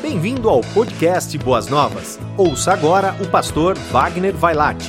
Bem-vindo 0.00 0.48
ao 0.48 0.60
podcast 0.60 1.36
Boas 1.38 1.68
Novas. 1.68 2.18
Ouça 2.36 2.72
agora 2.72 3.14
o 3.22 3.28
pastor 3.28 3.76
Wagner 3.76 4.34
Vailate. 4.34 4.88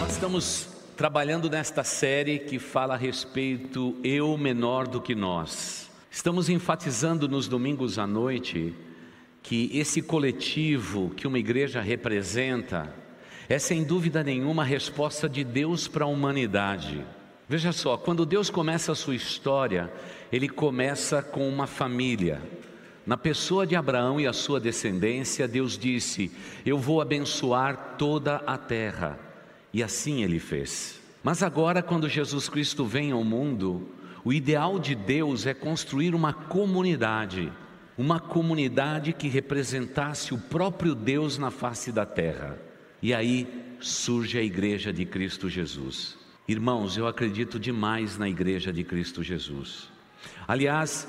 Nós 0.00 0.12
estamos 0.12 0.68
trabalhando 0.96 1.48
nesta 1.48 1.82
série 1.82 2.38
que 2.38 2.58
fala 2.58 2.94
a 2.94 2.96
respeito 2.96 3.96
eu 4.04 4.36
menor 4.36 4.86
do 4.86 5.00
que 5.00 5.14
nós. 5.14 5.90
Estamos 6.10 6.48
enfatizando 6.48 7.28
nos 7.28 7.48
domingos 7.48 7.98
à 7.98 8.06
noite 8.06 8.74
que 9.42 9.70
esse 9.72 10.02
coletivo 10.02 11.10
que 11.10 11.26
uma 11.26 11.38
igreja 11.38 11.80
representa 11.80 12.94
é 13.48 13.58
sem 13.58 13.82
dúvida 13.82 14.22
nenhuma 14.22 14.62
a 14.62 14.66
resposta 14.66 15.28
de 15.28 15.42
Deus 15.42 15.88
para 15.88 16.04
a 16.04 16.08
humanidade. 16.08 17.04
Veja 17.48 17.72
só, 17.72 17.96
quando 17.96 18.24
Deus 18.24 18.48
começa 18.48 18.92
a 18.92 18.94
sua 18.94 19.14
história, 19.14 19.92
ele 20.30 20.48
começa 20.48 21.22
com 21.22 21.48
uma 21.48 21.66
família. 21.66 22.40
Na 23.04 23.16
pessoa 23.16 23.66
de 23.66 23.74
Abraão 23.74 24.20
e 24.20 24.26
a 24.26 24.32
sua 24.32 24.60
descendência, 24.60 25.48
Deus 25.48 25.76
disse: 25.76 26.30
Eu 26.64 26.78
vou 26.78 27.00
abençoar 27.00 27.96
toda 27.98 28.36
a 28.46 28.56
terra. 28.56 29.18
E 29.72 29.82
assim 29.82 30.22
ele 30.22 30.38
fez. 30.38 31.00
Mas 31.22 31.42
agora, 31.42 31.82
quando 31.82 32.08
Jesus 32.08 32.48
Cristo 32.48 32.84
vem 32.84 33.10
ao 33.10 33.24
mundo, 33.24 33.88
o 34.24 34.32
ideal 34.32 34.78
de 34.78 34.94
Deus 34.94 35.46
é 35.46 35.54
construir 35.54 36.14
uma 36.14 36.32
comunidade, 36.32 37.52
uma 37.98 38.20
comunidade 38.20 39.12
que 39.12 39.28
representasse 39.28 40.32
o 40.32 40.38
próprio 40.38 40.94
Deus 40.94 41.38
na 41.38 41.50
face 41.50 41.90
da 41.90 42.06
terra. 42.06 42.58
E 43.00 43.12
aí 43.12 43.48
surge 43.80 44.38
a 44.38 44.42
igreja 44.42 44.92
de 44.92 45.04
Cristo 45.04 45.48
Jesus. 45.48 46.16
Irmãos, 46.46 46.96
eu 46.96 47.06
acredito 47.06 47.58
demais 47.58 48.16
na 48.16 48.28
igreja 48.28 48.72
de 48.72 48.84
Cristo 48.84 49.22
Jesus. 49.22 49.88
Aliás, 50.46 51.08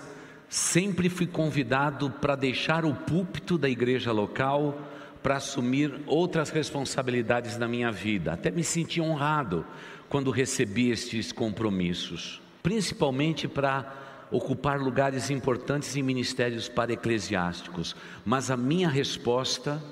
sempre 0.54 1.10
fui 1.10 1.26
convidado 1.26 2.12
para 2.12 2.36
deixar 2.36 2.86
o 2.86 2.94
púlpito 2.94 3.58
da 3.58 3.68
igreja 3.68 4.12
local 4.12 4.80
para 5.24 5.38
assumir 5.38 6.02
outras 6.06 6.52
responsabilidades 6.52 7.58
na 7.58 7.68
minha 7.68 7.92
vida. 7.92 8.34
Até 8.34 8.52
me 8.52 8.64
senti 8.64 9.02
honrado 9.02 9.66
quando 10.08 10.30
recebi 10.30 10.92
estes 10.92 11.32
compromissos, 11.32 12.40
principalmente 12.62 13.48
para 13.48 14.28
ocupar 14.30 14.80
lugares 14.80 15.32
importantes 15.32 15.96
em 15.96 16.04
ministérios 16.04 16.70
para 16.70 16.94
eclesiásticos. 16.94 17.96
Mas 18.24 18.52
a 18.52 18.58
minha 18.58 18.90
resposta, 18.90 19.84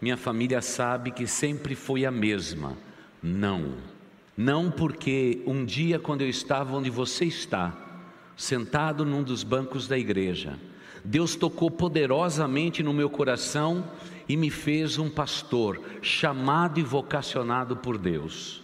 minha 0.00 0.16
família 0.16 0.60
sabe 0.60 1.12
que 1.12 1.28
sempre 1.28 1.76
foi 1.76 2.04
a 2.04 2.10
mesma: 2.10 2.76
não. 3.22 3.74
Não 4.36 4.68
porque 4.68 5.42
um 5.46 5.64
dia, 5.64 6.00
quando 6.00 6.22
eu 6.22 6.28
estava 6.28 6.76
onde 6.76 6.90
você 6.90 7.24
está, 7.24 7.87
sentado 8.38 9.04
num 9.04 9.22
dos 9.24 9.42
bancos 9.42 9.88
da 9.88 9.98
igreja. 9.98 10.56
Deus 11.04 11.34
tocou 11.34 11.68
poderosamente 11.68 12.84
no 12.84 12.94
meu 12.94 13.10
coração 13.10 13.84
e 14.28 14.36
me 14.36 14.48
fez 14.48 14.96
um 14.96 15.10
pastor, 15.10 15.80
chamado 16.00 16.78
e 16.78 16.82
vocacionado 16.84 17.76
por 17.76 17.98
Deus. 17.98 18.62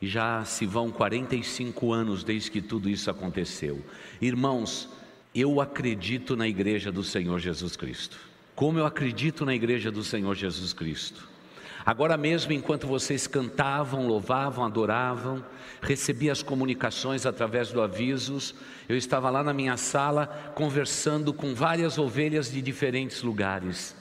E 0.00 0.06
já 0.06 0.44
se 0.44 0.64
vão 0.64 0.92
45 0.92 1.92
anos 1.92 2.22
desde 2.22 2.50
que 2.52 2.60
tudo 2.60 2.88
isso 2.88 3.10
aconteceu. 3.10 3.84
Irmãos, 4.20 4.88
eu 5.34 5.60
acredito 5.60 6.36
na 6.36 6.46
igreja 6.46 6.92
do 6.92 7.02
Senhor 7.02 7.40
Jesus 7.40 7.74
Cristo. 7.74 8.18
Como 8.54 8.78
eu 8.78 8.86
acredito 8.86 9.44
na 9.44 9.54
igreja 9.54 9.90
do 9.90 10.04
Senhor 10.04 10.34
Jesus 10.36 10.72
Cristo. 10.72 11.28
Agora 11.86 12.16
mesmo, 12.16 12.52
enquanto 12.52 12.84
vocês 12.84 13.28
cantavam, 13.28 14.08
louvavam, 14.08 14.64
adoravam, 14.64 15.44
recebi 15.80 16.28
as 16.28 16.42
comunicações 16.42 17.24
através 17.24 17.70
do 17.70 17.80
avisos, 17.80 18.56
eu 18.88 18.96
estava 18.96 19.30
lá 19.30 19.44
na 19.44 19.52
minha 19.52 19.76
sala 19.76 20.26
conversando 20.56 21.32
com 21.32 21.54
várias 21.54 21.96
ovelhas 21.96 22.50
de 22.50 22.60
diferentes 22.60 23.22
lugares. 23.22 23.94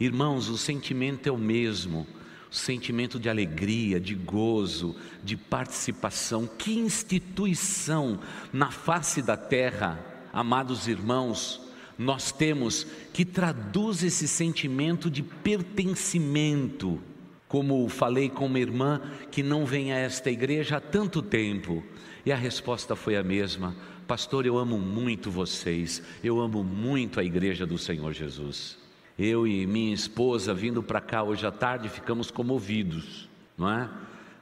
Irmãos, 0.00 0.48
o 0.48 0.56
sentimento 0.56 1.28
é 1.28 1.30
o 1.30 1.36
mesmo, 1.36 2.06
o 2.50 2.54
sentimento 2.54 3.20
de 3.20 3.28
alegria, 3.28 4.00
de 4.00 4.14
gozo, 4.14 4.96
de 5.22 5.36
participação. 5.36 6.46
Que 6.46 6.78
instituição 6.78 8.20
na 8.50 8.70
face 8.70 9.20
da 9.20 9.36
terra, 9.36 10.00
amados 10.32 10.88
irmãos, 10.88 11.60
nós 11.98 12.32
temos 12.32 12.86
que 13.12 13.26
traduz 13.26 14.02
esse 14.02 14.26
sentimento 14.26 15.10
de 15.10 15.22
pertencimento 15.22 16.98
como 17.48 17.88
falei 17.88 18.28
com 18.28 18.46
uma 18.46 18.60
irmã 18.60 19.00
que 19.30 19.42
não 19.42 19.64
vem 19.64 19.92
a 19.92 19.96
esta 19.96 20.30
igreja 20.30 20.76
há 20.76 20.80
tanto 20.80 21.22
tempo, 21.22 21.82
e 22.24 22.30
a 22.30 22.36
resposta 22.36 22.94
foi 22.94 23.16
a 23.16 23.22
mesma: 23.22 23.74
Pastor, 24.06 24.46
eu 24.46 24.58
amo 24.58 24.78
muito 24.78 25.30
vocês, 25.30 26.02
eu 26.22 26.40
amo 26.40 26.62
muito 26.62 27.18
a 27.18 27.24
igreja 27.24 27.66
do 27.66 27.78
Senhor 27.78 28.12
Jesus. 28.12 28.78
Eu 29.18 29.46
e 29.46 29.66
minha 29.66 29.92
esposa, 29.92 30.54
vindo 30.54 30.82
para 30.82 31.00
cá 31.00 31.22
hoje 31.24 31.44
à 31.44 31.50
tarde, 31.50 31.88
ficamos 31.88 32.30
comovidos, 32.30 33.28
não 33.56 33.68
é? 33.68 33.88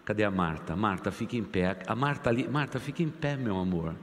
Cadê 0.04 0.22
a 0.22 0.30
Marta? 0.30 0.76
Marta, 0.76 1.10
fica 1.10 1.36
em 1.36 1.42
pé. 1.42 1.78
A 1.86 1.94
Marta 1.94 2.28
ali, 2.28 2.46
Marta, 2.46 2.78
fica 2.78 3.02
em 3.02 3.08
pé, 3.08 3.36
meu 3.36 3.58
amor. 3.58 3.94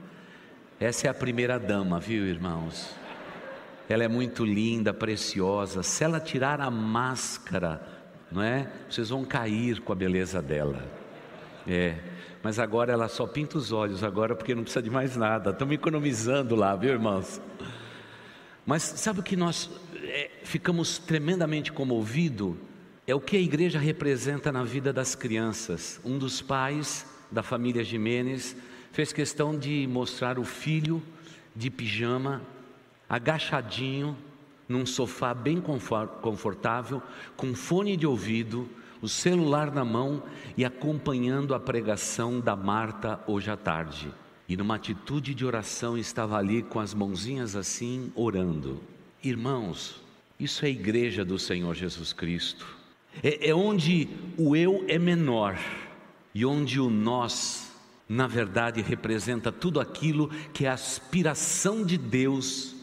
Essa 0.80 1.06
é 1.06 1.10
a 1.10 1.14
primeira 1.14 1.58
dama, 1.58 2.00
viu, 2.00 2.26
irmãos? 2.26 2.94
Ela 3.88 4.04
é 4.04 4.08
muito 4.08 4.44
linda, 4.44 4.92
preciosa. 4.92 5.82
Se 5.82 6.02
ela 6.02 6.18
tirar 6.18 6.60
a 6.60 6.70
máscara, 6.70 8.03
não 8.30 8.42
é? 8.42 8.68
Vocês 8.88 9.08
vão 9.08 9.24
cair 9.24 9.80
com 9.80 9.92
a 9.92 9.96
beleza 9.96 10.42
dela. 10.42 10.82
É, 11.66 11.96
mas 12.42 12.58
agora 12.58 12.92
ela 12.92 13.08
só 13.08 13.26
pinta 13.26 13.56
os 13.56 13.72
olhos 13.72 14.04
agora 14.04 14.34
porque 14.34 14.54
não 14.54 14.62
precisa 14.62 14.82
de 14.82 14.90
mais 14.90 15.16
nada. 15.16 15.50
Estamos 15.50 15.74
economizando 15.74 16.54
lá, 16.54 16.76
viu, 16.76 16.90
irmãos? 16.90 17.40
Mas 18.66 18.82
sabe 18.82 19.20
o 19.20 19.22
que 19.22 19.36
nós 19.36 19.70
é, 20.02 20.30
ficamos 20.42 20.98
tremendamente 20.98 21.72
comovidos? 21.72 22.54
É 23.06 23.14
o 23.14 23.20
que 23.20 23.36
a 23.36 23.40
igreja 23.40 23.78
representa 23.78 24.50
na 24.50 24.64
vida 24.64 24.92
das 24.92 25.14
crianças. 25.14 26.00
Um 26.04 26.18
dos 26.18 26.40
pais 26.40 27.06
da 27.30 27.42
família 27.42 27.84
Jimenez 27.84 28.56
fez 28.92 29.12
questão 29.12 29.58
de 29.58 29.86
mostrar 29.86 30.38
o 30.38 30.44
filho 30.44 31.02
de 31.54 31.70
pijama, 31.70 32.42
agachadinho, 33.08 34.16
num 34.68 34.86
sofá 34.86 35.34
bem 35.34 35.60
confortável, 35.60 37.02
com 37.36 37.54
fone 37.54 37.96
de 37.96 38.06
ouvido, 38.06 38.68
o 39.02 39.08
celular 39.08 39.70
na 39.70 39.84
mão 39.84 40.22
e 40.56 40.64
acompanhando 40.64 41.54
a 41.54 41.60
pregação 41.60 42.40
da 42.40 42.56
Marta 42.56 43.20
hoje 43.26 43.50
à 43.50 43.56
tarde. 43.56 44.10
E 44.48 44.56
numa 44.56 44.76
atitude 44.76 45.34
de 45.34 45.44
oração 45.44 45.96
estava 45.96 46.38
ali 46.38 46.62
com 46.62 46.80
as 46.80 46.94
mãozinhas 46.94 47.56
assim, 47.56 48.10
orando. 48.14 48.80
Irmãos, 49.22 50.02
isso 50.38 50.64
é 50.64 50.68
a 50.68 50.70
igreja 50.70 51.24
do 51.24 51.38
Senhor 51.38 51.74
Jesus 51.74 52.12
Cristo. 52.12 52.66
É, 53.22 53.50
é 53.50 53.54
onde 53.54 54.08
o 54.36 54.56
eu 54.56 54.84
é 54.88 54.98
menor 54.98 55.58
e 56.34 56.44
onde 56.44 56.80
o 56.80 56.90
nós, 56.90 57.72
na 58.08 58.26
verdade, 58.26 58.82
representa 58.82 59.52
tudo 59.52 59.80
aquilo 59.80 60.28
que 60.52 60.66
é 60.66 60.68
a 60.68 60.74
aspiração 60.74 61.84
de 61.84 61.96
Deus 61.96 62.73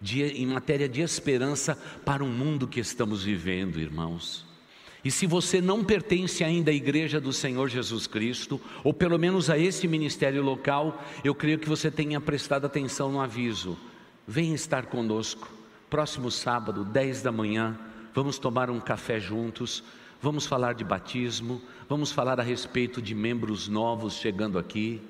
de, 0.00 0.22
em 0.22 0.46
matéria 0.46 0.88
de 0.88 1.00
esperança 1.00 1.76
para 2.04 2.22
o 2.22 2.28
mundo 2.28 2.66
que 2.66 2.80
estamos 2.80 3.24
vivendo, 3.24 3.80
irmãos. 3.80 4.46
E 5.04 5.10
se 5.10 5.24
você 5.24 5.60
não 5.60 5.84
pertence 5.84 6.42
ainda 6.42 6.72
à 6.72 6.74
igreja 6.74 7.20
do 7.20 7.32
Senhor 7.32 7.68
Jesus 7.68 8.08
Cristo, 8.08 8.60
ou 8.82 8.92
pelo 8.92 9.18
menos 9.18 9.48
a 9.48 9.56
esse 9.56 9.86
ministério 9.86 10.42
local, 10.42 11.00
eu 11.22 11.32
creio 11.32 11.60
que 11.60 11.68
você 11.68 11.90
tenha 11.90 12.20
prestado 12.20 12.66
atenção 12.66 13.12
no 13.12 13.20
aviso. 13.20 13.78
Venha 14.26 14.54
estar 14.54 14.86
conosco, 14.86 15.48
próximo 15.88 16.28
sábado, 16.28 16.84
10 16.84 17.22
da 17.22 17.30
manhã, 17.30 17.78
vamos 18.12 18.38
tomar 18.38 18.68
um 18.68 18.80
café 18.80 19.20
juntos, 19.20 19.84
vamos 20.20 20.44
falar 20.44 20.74
de 20.74 20.82
batismo, 20.82 21.62
vamos 21.88 22.10
falar 22.10 22.40
a 22.40 22.42
respeito 22.42 23.00
de 23.00 23.14
membros 23.14 23.68
novos 23.68 24.14
chegando 24.14 24.58
aqui. 24.58 25.00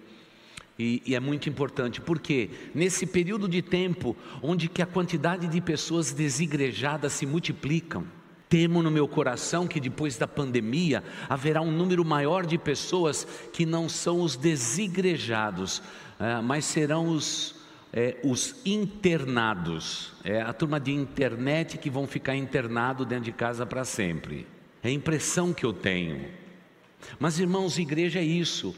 E, 0.79 1.03
e, 1.07 1.15
é 1.15 1.21
muito 1.21 1.49
importante, 1.49 2.01
porque 2.01 2.51
nesse 2.75 3.07
período 3.07 3.49
de 3.49 3.63
tempo 3.63 4.15
onde 4.43 4.69
que 4.69 4.83
a 4.83 4.87
quantidade 4.87 5.47
de 5.49 5.61
pessoas 5.61 6.13
desigrejadas 6.13 7.15
se 7.15 7.25
multiplicam, 7.25 8.05
temo 8.49 8.83
no 8.83 8.91
meu 8.91 9.09
coração 9.09 9.67
que 9.67 9.81
depois 9.81 10.17
da 10.17 10.29
pandemia 10.29 11.03
haverá 11.29 11.61
um 11.63 11.73
número 11.73 12.05
maior 12.05 12.45
de 12.45 12.59
pessoas 12.59 13.27
que 13.53 13.65
não 13.65 13.89
são 13.89 14.21
os 14.21 14.37
desigrejados, 14.37 15.83
é, 16.21 16.41
mas 16.43 16.67
serão 16.67 17.09
os, 17.09 17.57
é, 17.93 18.17
os 18.23 18.57
internados, 18.65 20.13
é 20.23 20.43
a 20.43 20.53
turma 20.53 20.79
de 20.79 20.93
internet 20.93 21.79
que 21.79 21.91
vão 21.91 22.07
ficar 22.07 22.37
internado 22.37 23.05
dentro 23.05 23.25
de 23.25 23.33
casa 23.33 23.65
para 23.65 23.85
sempre. 23.85 24.47
É 24.83 24.89
a 24.89 24.93
impressão 24.93 25.53
que 25.53 25.65
eu 25.65 25.73
tenho. 25.73 26.27
Mas 27.19 27.39
irmãos, 27.39 27.79
igreja 27.79 28.21
é 28.21 28.25
isso. 28.25 28.75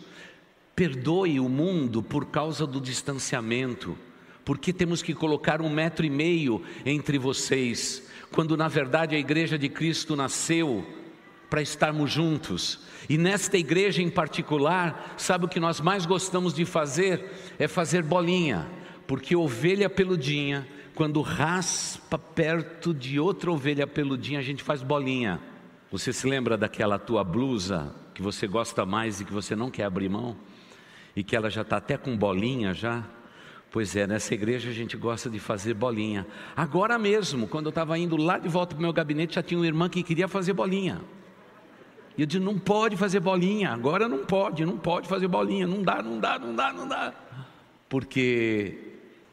Perdoe 0.79 1.41
o 1.41 1.49
mundo 1.49 2.05
por 2.05 2.27
causa 2.27 2.65
do 2.65 2.81
distanciamento, 2.81 3.99
porque 4.45 4.73
temos 4.73 5.03
que 5.03 5.13
colocar 5.13 5.61
um 5.61 5.69
metro 5.69 6.07
e 6.07 6.09
meio 6.09 6.63
entre 6.87 7.19
vocês, 7.19 8.09
quando 8.31 8.57
na 8.57 8.69
verdade 8.69 9.17
a 9.17 9.19
igreja 9.19 9.59
de 9.59 9.69
Cristo 9.69 10.15
nasceu 10.15 10.87
para 11.51 11.61
estarmos 11.61 12.13
juntos. 12.13 12.79
E 13.09 13.19
nesta 13.19 13.59
igreja 13.59 14.01
em 14.01 14.09
particular, 14.09 15.17
sabe 15.17 15.47
o 15.47 15.49
que 15.49 15.59
nós 15.59 15.81
mais 15.81 16.07
gostamos 16.07 16.55
de 16.55 16.65
fazer? 16.65 17.29
É 17.59 17.67
fazer 17.67 18.05
bolinha, 18.05 18.71
porque 19.05 19.35
ovelha 19.35 19.91
peludinha, 19.91 20.65
quando 20.95 21.21
raspa 21.23 22.17
perto 22.17 22.95
de 22.95 23.19
outra 23.19 23.51
ovelha 23.51 23.85
peludinha, 23.85 24.39
a 24.39 24.45
gente 24.45 24.63
faz 24.63 24.81
bolinha. 24.81 25.41
Você 25.91 26.13
se 26.13 26.25
lembra 26.25 26.57
daquela 26.57 27.01
tua 27.01 27.25
blusa 27.25 27.93
que 28.15 28.23
você 28.23 28.47
gosta 28.47 28.87
mais 28.87 29.21
e 29.21 29.25
que 29.25 29.33
você 29.33 29.57
não 29.57 29.73
quer 29.73 29.83
abrir 29.83 30.09
mão? 30.09 30.37
E 31.19 31.25
que 31.25 31.35
ela 31.35 31.51
já 31.51 31.63
está 31.63 31.79
até 31.79 31.97
com 31.97 32.17
bolinha 32.17 32.73
já? 32.73 33.03
Pois 33.73 33.97
é, 33.97 34.07
nessa 34.07 34.33
igreja 34.35 34.71
a 34.71 34.73
gente 34.73 34.97
gosta 34.97 35.29
de 35.29 35.41
fazer 35.41 35.75
bolinha. 35.75 36.25
Agora 36.55 36.97
mesmo, 36.97 37.49
quando 37.49 37.67
eu 37.67 37.71
estava 37.71 37.99
indo 37.99 38.17
lá 38.17 38.39
de 38.39 38.49
volta 38.49 38.77
para 38.77 38.79
o 38.79 38.83
meu 38.83 38.93
gabinete, 38.93 39.35
já 39.35 39.43
tinha 39.43 39.59
uma 39.59 39.67
irmã 39.67 39.89
que 39.89 40.01
queria 40.05 40.29
fazer 40.29 40.53
bolinha. 40.53 41.01
E 42.17 42.21
eu 42.21 42.27
disse: 42.27 42.39
não 42.39 42.57
pode 42.57 42.97
fazer 42.97 43.19
bolinha, 43.19 43.71
agora 43.73 44.09
não 44.09 44.25
pode, 44.25 44.65
não 44.65 44.79
pode 44.79 45.09
fazer 45.09 45.27
bolinha, 45.27 45.67
não 45.67 45.83
dá, 45.83 46.01
não 46.01 46.21
dá, 46.21 46.39
não 46.39 46.55
dá, 46.55 46.73
não 46.73 46.87
dá. 46.87 47.13
Porque 47.89 48.79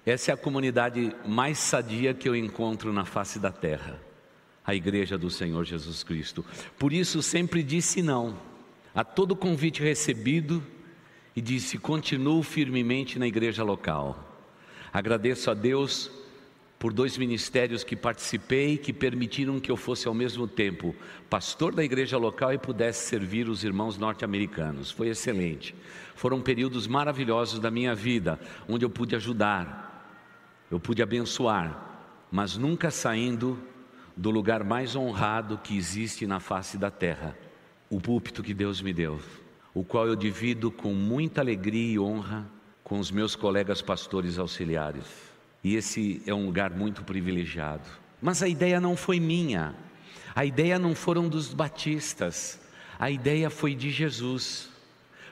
essa 0.04 0.32
é 0.32 0.34
a 0.34 0.38
comunidade 0.38 1.16
mais 1.24 1.60
sadia 1.60 2.16
que 2.16 2.28
eu 2.28 2.36
encontro 2.36 2.92
na 2.92 3.06
face 3.06 3.38
da 3.38 3.52
terra, 3.52 4.02
a 4.66 4.74
igreja 4.74 5.20
do 5.20 5.30
Senhor 5.30 5.64
Jesus 5.64 6.02
Cristo. 6.02 6.44
Por 6.80 6.92
isso 6.92 7.22
sempre 7.22 7.62
disse 7.62 8.02
não 8.02 8.36
a 8.96 9.04
todo 9.04 9.36
convite 9.36 9.84
recebido 9.84 10.64
e 11.36 11.42
disse: 11.42 11.78
continuo 11.78 12.42
firmemente 12.42 13.20
na 13.20 13.28
igreja 13.28 13.64
local. 13.64 14.34
Agradeço 14.94 15.52
a 15.52 15.54
Deus 15.54 16.10
por 16.80 16.94
dois 16.94 17.18
ministérios 17.18 17.84
que 17.84 17.96
participei 17.96 18.78
que 18.78 18.94
permitiram 18.94 19.60
que 19.60 19.72
eu 19.72 19.78
fosse 19.78 20.08
ao 20.08 20.14
mesmo 20.14 20.48
tempo 20.48 20.96
pastor 21.30 21.74
da 21.74 21.84
igreja 21.84 22.18
local 22.18 22.54
e 22.54 22.58
pudesse 22.58 23.08
servir 23.08 23.50
os 23.50 23.64
irmãos 23.64 23.98
norte-americanos. 23.98 24.92
Foi 24.92 25.10
excelente. 25.10 25.74
Foram 26.16 26.42
períodos 26.42 26.88
maravilhosos 26.88 27.60
da 27.60 27.72
minha 27.72 27.96
vida, 27.96 28.40
onde 28.70 28.86
eu 28.86 28.90
pude 28.90 29.16
ajudar, 29.16 30.16
eu 30.70 30.80
pude 30.80 31.02
abençoar, 31.02 32.28
mas 32.32 32.56
nunca 32.58 32.92
saindo 32.92 33.60
do 34.16 34.30
lugar 34.30 34.64
mais 34.64 34.96
honrado 34.96 35.58
que 35.58 35.76
existe 35.76 36.26
na 36.26 36.40
face 36.40 36.78
da 36.78 36.90
terra, 36.90 37.38
o 37.90 38.00
púlpito 38.00 38.42
que 38.42 38.54
Deus 38.54 38.82
me 38.82 38.94
deu, 38.94 39.20
o 39.76 39.84
qual 39.84 40.08
eu 40.08 40.16
divido 40.16 40.72
com 40.72 40.94
muita 40.94 41.42
alegria 41.42 41.96
e 41.96 42.00
honra 42.00 42.50
com 42.82 42.98
os 42.98 43.12
meus 43.12 43.36
colegas 43.36 43.82
pastores 43.82 44.40
auxiliares. 44.40 45.06
E 45.62 45.76
esse 45.76 46.24
é 46.26 46.34
um 46.34 46.46
lugar 46.46 46.72
muito 46.72 47.04
privilegiado. 47.04 47.84
Mas 48.22 48.42
a 48.42 48.48
ideia 48.48 48.80
não 48.80 48.96
foi 48.96 49.20
minha, 49.20 49.76
a 50.34 50.46
ideia 50.46 50.80
não 50.80 50.96
foram 50.96 51.28
dos 51.28 51.54
batistas, 51.54 52.58
a 52.98 53.12
ideia 53.12 53.50
foi 53.50 53.76
de 53.76 53.92
Jesus. 53.92 54.70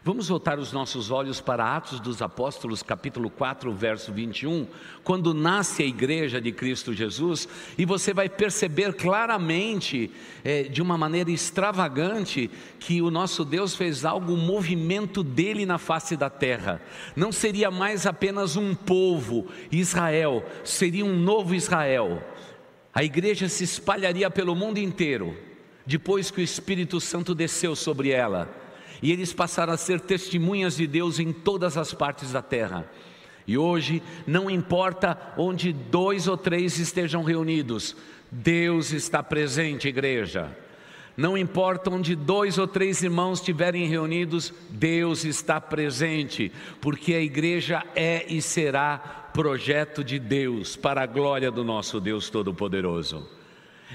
Vamos 0.06 0.28
voltar 0.28 0.60
os 0.60 0.74
nossos 0.74 1.12
olhos 1.12 1.40
para 1.40 1.78
Atos 1.78 2.02
dos 2.02 2.22
Apóstolos, 2.22 2.84
capítulo 2.84 3.30
4, 3.30 3.72
verso 3.72 4.12
21, 4.12 4.68
quando 5.02 5.34
nasce 5.34 5.82
a 5.82 5.86
igreja 5.86 6.42
de 6.42 6.52
Cristo 6.52 6.94
Jesus, 6.94 7.48
e 7.78 7.86
você 7.86 8.14
vai 8.14 8.28
perceber 8.28 8.96
claramente, 8.96 10.12
é, 10.44 10.64
de 10.64 10.82
uma 10.82 10.98
maneira 10.98 11.32
extravagante, 11.32 12.52
que 12.80 13.02
o 13.02 13.10
nosso 13.10 13.46
Deus 13.46 13.78
fez 13.78 14.04
algo, 14.04 14.34
um 14.34 14.46
movimento 14.46 15.24
dele 15.24 15.66
na 15.66 15.78
face 15.78 16.18
da 16.18 16.30
terra. 16.30 16.82
Não 17.16 17.32
seria 17.32 17.72
mais 17.72 18.06
apenas 18.06 18.58
um 18.58 18.76
povo, 18.76 19.48
Israel, 19.72 20.46
seria 20.66 21.06
um 21.06 21.18
novo 21.18 21.56
Israel. 21.56 22.22
A 22.94 23.06
igreja 23.06 23.48
se 23.48 23.64
espalharia 23.64 24.30
pelo 24.30 24.54
mundo 24.54 24.80
inteiro, 24.80 25.34
depois 25.86 26.30
que 26.30 26.42
o 26.42 26.44
Espírito 26.44 27.00
Santo 27.00 27.34
desceu 27.34 27.74
sobre 27.74 28.10
ela 28.10 28.62
e 29.04 29.12
eles 29.12 29.34
passaram 29.34 29.74
a 29.74 29.78
ser 29.78 30.00
testemunhas 30.00 30.78
de 30.78 30.88
Deus 30.88 31.20
em 31.20 31.34
todas 31.34 31.78
as 31.78 31.94
partes 31.94 32.32
da 32.32 32.42
terra. 32.42 32.90
E 33.46 33.58
hoje, 33.58 34.02
não 34.26 34.50
importa 34.50 35.18
onde 35.38 35.74
dois 35.74 36.26
ou 36.26 36.38
três 36.38 36.80
estejam 36.80 37.22
reunidos, 37.22 37.98
Deus 38.32 38.94
está 38.94 39.22
presente, 39.22 39.90
igreja. 39.90 40.58
Não 41.18 41.38
importa 41.38 41.90
onde 41.90 42.16
dois 42.16 42.58
ou 42.58 42.66
três 42.66 43.04
irmãos 43.04 43.40
estiverem 43.40 43.86
reunidos, 43.88 44.54
Deus 44.70 45.26
está 45.26 45.60
presente, 45.60 46.50
porque 46.80 47.14
a 47.14 47.22
igreja 47.22 47.84
é 47.98 48.26
e 48.30 48.42
será 48.42 48.98
projeto 49.34 50.02
de 50.02 50.18
Deus, 50.18 50.78
para 50.78 51.04
a 51.04 51.06
glória 51.06 51.52
do 51.52 51.66
nosso 51.66 52.00
Deus 52.00 52.30
Todo-Poderoso. 52.30 53.43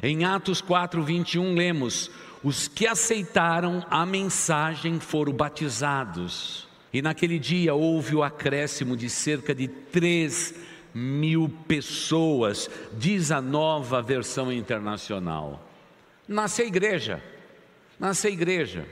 Em 0.03 0.25
Atos 0.25 0.61
4, 0.61 1.03
21, 1.03 1.55
lemos: 1.55 2.11
os 2.43 2.69
que 2.69 2.87
aceitaram 2.87 3.85
a 3.91 4.07
mensagem 4.07 5.01
foram 5.01 5.33
batizados. 5.33 6.67
E 6.93 7.03
naquele 7.03 7.39
dia 7.39 7.75
houve 7.75 8.15
o 8.15 8.23
acréscimo 8.23 8.97
de 8.97 9.11
cerca 9.11 9.55
de 9.55 9.69
3 9.69 10.55
mil 10.95 11.49
pessoas, 11.67 12.69
diz 12.97 13.31
a 13.31 13.41
nova 13.41 14.01
versão 14.01 14.53
internacional. 14.53 15.65
Nasce 16.27 16.63
a 16.63 16.65
igreja, 16.65 17.23
nasce 17.99 18.27
a 18.27 18.31
igreja. 18.31 18.87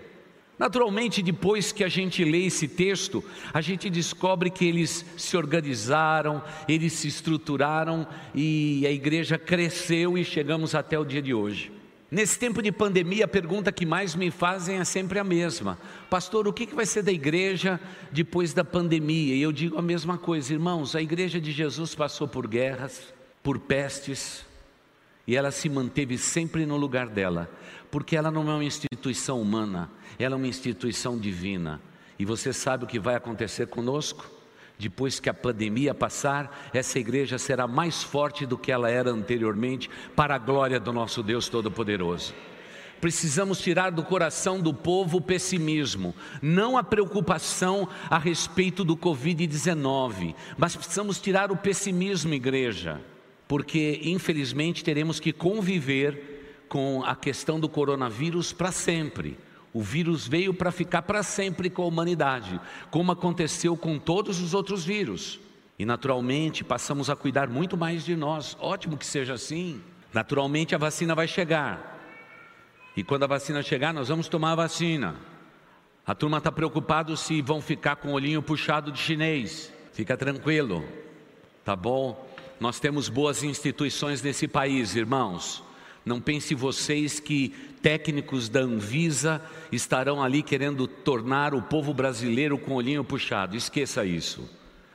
Naturalmente, 0.58 1.22
depois 1.22 1.70
que 1.70 1.84
a 1.84 1.88
gente 1.88 2.24
lê 2.24 2.46
esse 2.46 2.66
texto, 2.66 3.22
a 3.52 3.60
gente 3.60 3.90
descobre 3.90 4.48
que 4.48 4.64
eles 4.64 5.04
se 5.16 5.36
organizaram, 5.36 6.42
eles 6.66 6.94
se 6.94 7.08
estruturaram 7.08 8.06
e 8.34 8.86
a 8.86 8.90
igreja 8.90 9.36
cresceu 9.36 10.16
e 10.16 10.24
chegamos 10.24 10.74
até 10.74 10.98
o 10.98 11.04
dia 11.04 11.20
de 11.20 11.34
hoje. 11.34 11.70
Nesse 12.10 12.38
tempo 12.38 12.62
de 12.62 12.70
pandemia, 12.70 13.24
a 13.24 13.28
pergunta 13.28 13.72
que 13.72 13.84
mais 13.84 14.14
me 14.14 14.30
fazem 14.30 14.78
é 14.78 14.84
sempre 14.84 15.18
a 15.18 15.24
mesma: 15.24 15.76
Pastor, 16.08 16.46
o 16.46 16.52
que 16.52 16.66
vai 16.66 16.86
ser 16.86 17.02
da 17.02 17.12
igreja 17.12 17.80
depois 18.12 18.54
da 18.54 18.64
pandemia? 18.64 19.34
E 19.34 19.42
eu 19.42 19.52
digo 19.52 19.76
a 19.76 19.82
mesma 19.82 20.16
coisa, 20.16 20.52
irmãos: 20.52 20.94
a 20.94 21.02
igreja 21.02 21.40
de 21.40 21.50
Jesus 21.50 21.94
passou 21.94 22.28
por 22.28 22.46
guerras, 22.46 23.12
por 23.42 23.58
pestes, 23.58 24.46
e 25.26 25.36
ela 25.36 25.50
se 25.50 25.68
manteve 25.68 26.16
sempre 26.16 26.64
no 26.64 26.76
lugar 26.76 27.08
dela, 27.08 27.50
porque 27.90 28.16
ela 28.16 28.30
não 28.30 28.48
é 28.50 28.54
uma 28.54 28.64
instituição 28.64 29.42
humana, 29.42 29.90
ela 30.18 30.34
é 30.34 30.38
uma 30.38 30.46
instituição 30.46 31.18
divina. 31.18 31.80
E 32.18 32.24
você 32.24 32.52
sabe 32.52 32.84
o 32.84 32.86
que 32.86 32.98
vai 32.98 33.14
acontecer 33.14 33.66
conosco? 33.66 34.30
Depois 34.78 35.18
que 35.18 35.30
a 35.30 35.34
pandemia 35.34 35.94
passar, 35.94 36.68
essa 36.72 36.98
igreja 36.98 37.38
será 37.38 37.66
mais 37.66 38.02
forte 38.02 38.44
do 38.44 38.58
que 38.58 38.70
ela 38.70 38.90
era 38.90 39.10
anteriormente, 39.10 39.88
para 40.14 40.34
a 40.34 40.38
glória 40.38 40.78
do 40.78 40.92
nosso 40.92 41.22
Deus 41.22 41.48
Todo-Poderoso. 41.48 42.34
Precisamos 43.00 43.58
tirar 43.58 43.90
do 43.90 44.02
coração 44.02 44.60
do 44.60 44.72
povo 44.72 45.18
o 45.18 45.20
pessimismo, 45.20 46.14
não 46.40 46.78
a 46.78 46.82
preocupação 46.82 47.88
a 48.08 48.18
respeito 48.18 48.84
do 48.84 48.96
Covid-19, 48.96 50.34
mas 50.56 50.74
precisamos 50.74 51.20
tirar 51.20 51.52
o 51.52 51.56
pessimismo, 51.56 52.32
igreja, 52.32 53.00
porque 53.46 54.00
infelizmente 54.02 54.82
teremos 54.82 55.20
que 55.20 55.32
conviver 55.32 56.64
com 56.68 57.02
a 57.04 57.14
questão 57.14 57.60
do 57.60 57.68
coronavírus 57.68 58.52
para 58.52 58.72
sempre. 58.72 59.38
O 59.72 59.82
vírus 59.82 60.26
veio 60.26 60.54
para 60.54 60.72
ficar 60.72 61.02
para 61.02 61.22
sempre 61.22 61.68
com 61.68 61.82
a 61.82 61.86
humanidade, 61.86 62.60
como 62.90 63.12
aconteceu 63.12 63.76
com 63.76 63.98
todos 63.98 64.40
os 64.40 64.54
outros 64.54 64.84
vírus. 64.84 65.38
E 65.78 65.84
naturalmente 65.84 66.64
passamos 66.64 67.10
a 67.10 67.16
cuidar 67.16 67.48
muito 67.48 67.76
mais 67.76 68.04
de 68.04 68.16
nós. 68.16 68.56
Ótimo 68.60 68.96
que 68.96 69.04
seja 69.04 69.34
assim. 69.34 69.80
Naturalmente 70.12 70.74
a 70.74 70.78
vacina 70.78 71.14
vai 71.14 71.28
chegar. 71.28 71.94
E 72.96 73.04
quando 73.04 73.24
a 73.24 73.26
vacina 73.26 73.62
chegar, 73.62 73.92
nós 73.92 74.08
vamos 74.08 74.28
tomar 74.28 74.52
a 74.52 74.56
vacina. 74.56 75.16
A 76.06 76.14
turma 76.14 76.38
está 76.38 76.50
preocupado 76.50 77.16
se 77.16 77.42
vão 77.42 77.60
ficar 77.60 77.96
com 77.96 78.08
o 78.08 78.12
olhinho 78.12 78.40
puxado 78.40 78.90
de 78.90 78.98
chinês. 78.98 79.70
Fica 79.92 80.16
tranquilo, 80.16 80.84
tá 81.64 81.76
bom? 81.76 82.26
Nós 82.58 82.80
temos 82.80 83.08
boas 83.08 83.42
instituições 83.42 84.22
nesse 84.22 84.48
país, 84.48 84.96
irmãos. 84.96 85.62
Não 86.06 86.20
pense 86.20 86.54
vocês 86.54 87.18
que 87.18 87.48
técnicos 87.82 88.48
da 88.48 88.60
Anvisa 88.60 89.42
estarão 89.72 90.22
ali 90.22 90.40
querendo 90.40 90.86
tornar 90.86 91.52
o 91.52 91.60
povo 91.60 91.92
brasileiro 91.92 92.56
com 92.56 92.70
o 92.70 92.76
olhinho 92.76 93.02
puxado. 93.02 93.56
Esqueça 93.56 94.04
isso. 94.04 94.48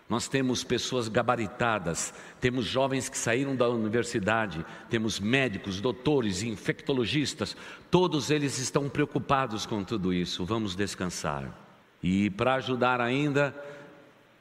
Nós 0.07 0.29
temos 0.29 0.63
pessoas 0.63 1.09
gabaritadas, 1.09 2.13
temos 2.39 2.65
jovens 2.65 3.09
que 3.09 3.17
saíram 3.17 3.57
da 3.57 3.67
universidade, 3.67 4.65
temos 4.89 5.19
médicos, 5.19 5.81
doutores, 5.81 6.43
infectologistas, 6.43 7.57
todos 7.89 8.31
eles 8.31 8.57
estão 8.57 8.87
preocupados 8.87 9.65
com 9.65 9.83
tudo 9.83 10.13
isso. 10.13 10.45
Vamos 10.45 10.75
descansar. 10.75 11.53
E 12.01 12.29
para 12.29 12.55
ajudar 12.55 13.01
ainda, 13.01 13.53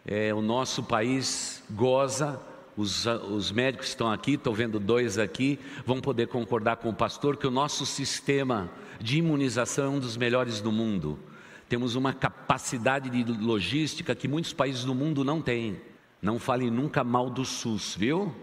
é, 0.07 0.33
o 0.33 0.41
nosso 0.41 0.85
país 0.85 1.62
goza 1.71 2.41
os, 2.81 3.07
os 3.07 3.53
médicos 3.53 3.89
estão 3.89 4.11
aqui, 4.11 4.33
estou 4.35 4.55
vendo 4.55 4.81
dois 4.81 5.19
aqui, 5.19 5.59
vão 5.85 6.01
poder 6.01 6.29
concordar 6.29 6.77
com 6.77 6.89
o 6.89 6.95
pastor 6.95 7.37
que 7.37 7.47
o 7.47 7.51
nosso 7.51 7.85
sistema 7.85 8.71
de 8.99 9.19
imunização 9.19 9.85
é 9.85 9.89
um 9.89 10.01
dos 10.01 10.17
melhores 10.17 10.61
do 10.61 10.73
mundo. 10.73 11.19
Temos 11.69 11.95
uma 11.95 12.13
capacidade 12.13 13.11
de 13.11 13.33
logística 13.33 14.15
que 14.15 14.27
muitos 14.27 14.53
países 14.53 14.85
do 14.85 14.95
mundo 14.95 15.23
não 15.23 15.41
têm. 15.41 15.81
Não 16.21 16.39
fale 16.39 16.71
nunca 16.71 17.05
mal 17.05 17.31
do 17.31 17.45
SUS, 17.45 17.95
viu? 17.97 18.35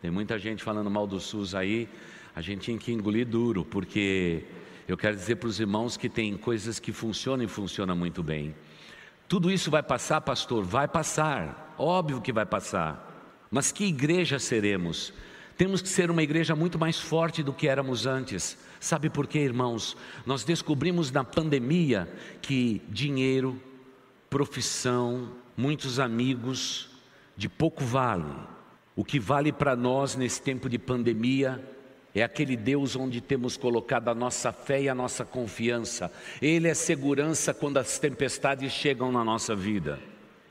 Tem 0.00 0.10
muita 0.10 0.38
gente 0.38 0.62
falando 0.62 0.90
mal 0.90 1.06
do 1.06 1.18
SUS 1.18 1.54
aí, 1.54 1.88
a 2.36 2.40
gente 2.40 2.66
tem 2.66 2.78
que 2.78 2.92
engolir 2.92 3.26
duro, 3.26 3.64
porque 3.64 4.44
eu 4.86 4.96
quero 4.96 5.16
dizer 5.16 5.36
para 5.36 5.48
os 5.48 5.58
irmãos 5.58 5.96
que 5.96 6.08
tem 6.08 6.36
coisas 6.36 6.78
que 6.78 6.92
funcionam 6.92 7.44
e 7.44 7.48
funcionam 7.48 7.96
muito 7.96 8.22
bem. 8.22 8.54
Tudo 9.26 9.50
isso 9.50 9.70
vai 9.70 9.82
passar, 9.82 10.20
pastor? 10.20 10.62
Vai 10.62 10.86
passar, 10.86 11.74
óbvio 11.76 12.20
que 12.20 12.32
vai 12.32 12.46
passar. 12.46 13.07
Mas 13.50 13.72
que 13.72 13.84
igreja 13.84 14.38
seremos? 14.38 15.12
Temos 15.56 15.82
que 15.82 15.88
ser 15.88 16.10
uma 16.10 16.22
igreja 16.22 16.54
muito 16.54 16.78
mais 16.78 17.00
forte 17.00 17.42
do 17.42 17.52
que 17.52 17.66
éramos 17.66 18.06
antes. 18.06 18.56
Sabe 18.78 19.10
por 19.10 19.26
quê, 19.26 19.40
irmãos? 19.40 19.96
Nós 20.24 20.44
descobrimos 20.44 21.10
na 21.10 21.24
pandemia 21.24 22.08
que 22.40 22.80
dinheiro, 22.88 23.60
profissão, 24.30 25.32
muitos 25.56 25.98
amigos, 25.98 26.88
de 27.36 27.48
pouco 27.48 27.84
vale. 27.84 28.32
O 28.94 29.04
que 29.04 29.18
vale 29.18 29.52
para 29.52 29.74
nós 29.74 30.14
nesse 30.14 30.40
tempo 30.40 30.68
de 30.68 30.78
pandemia 30.78 31.60
é 32.14 32.22
aquele 32.22 32.56
Deus 32.56 32.94
onde 32.96 33.20
temos 33.20 33.56
colocado 33.56 34.08
a 34.08 34.14
nossa 34.14 34.52
fé 34.52 34.82
e 34.82 34.88
a 34.88 34.94
nossa 34.94 35.24
confiança. 35.24 36.12
Ele 36.40 36.68
é 36.68 36.74
segurança 36.74 37.52
quando 37.52 37.78
as 37.78 37.98
tempestades 37.98 38.72
chegam 38.72 39.10
na 39.10 39.24
nossa 39.24 39.54
vida. 39.54 39.98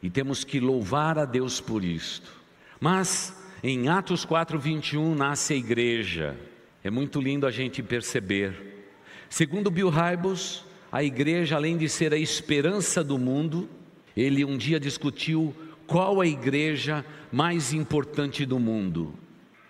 E 0.01 0.10
temos 0.10 0.44
que 0.44 0.60
louvar 0.60 1.18
a 1.18 1.25
Deus 1.25 1.60
por 1.60 1.84
isto. 1.84 2.37
Mas 2.79 3.36
em 3.63 3.89
Atos 3.89 4.24
4, 4.24 4.60
21 4.60 5.15
nasce 5.15 5.53
a 5.53 5.57
igreja. 5.57 6.38
É 6.84 6.89
muito 6.89 7.19
lindo 7.19 7.48
a 7.48 7.51
gente 7.51 7.81
perceber. 7.81 8.86
Segundo 9.29 9.72
Bill 9.72 9.89
Hybels, 9.89 10.63
a 10.91 11.03
igreja, 11.03 11.55
além 11.55 11.77
de 11.77 11.89
ser 11.89 12.13
a 12.13 12.17
esperança 12.17 13.03
do 13.03 13.17
mundo, 13.17 13.69
ele 14.15 14.46
um 14.46 14.57
dia 14.57 14.79
discutiu 14.79 15.53
qual 15.86 16.22
a 16.22 16.27
igreja 16.27 17.05
mais 17.31 17.74
importante 17.74 18.46
do 18.46 18.60
mundo. 18.60 19.13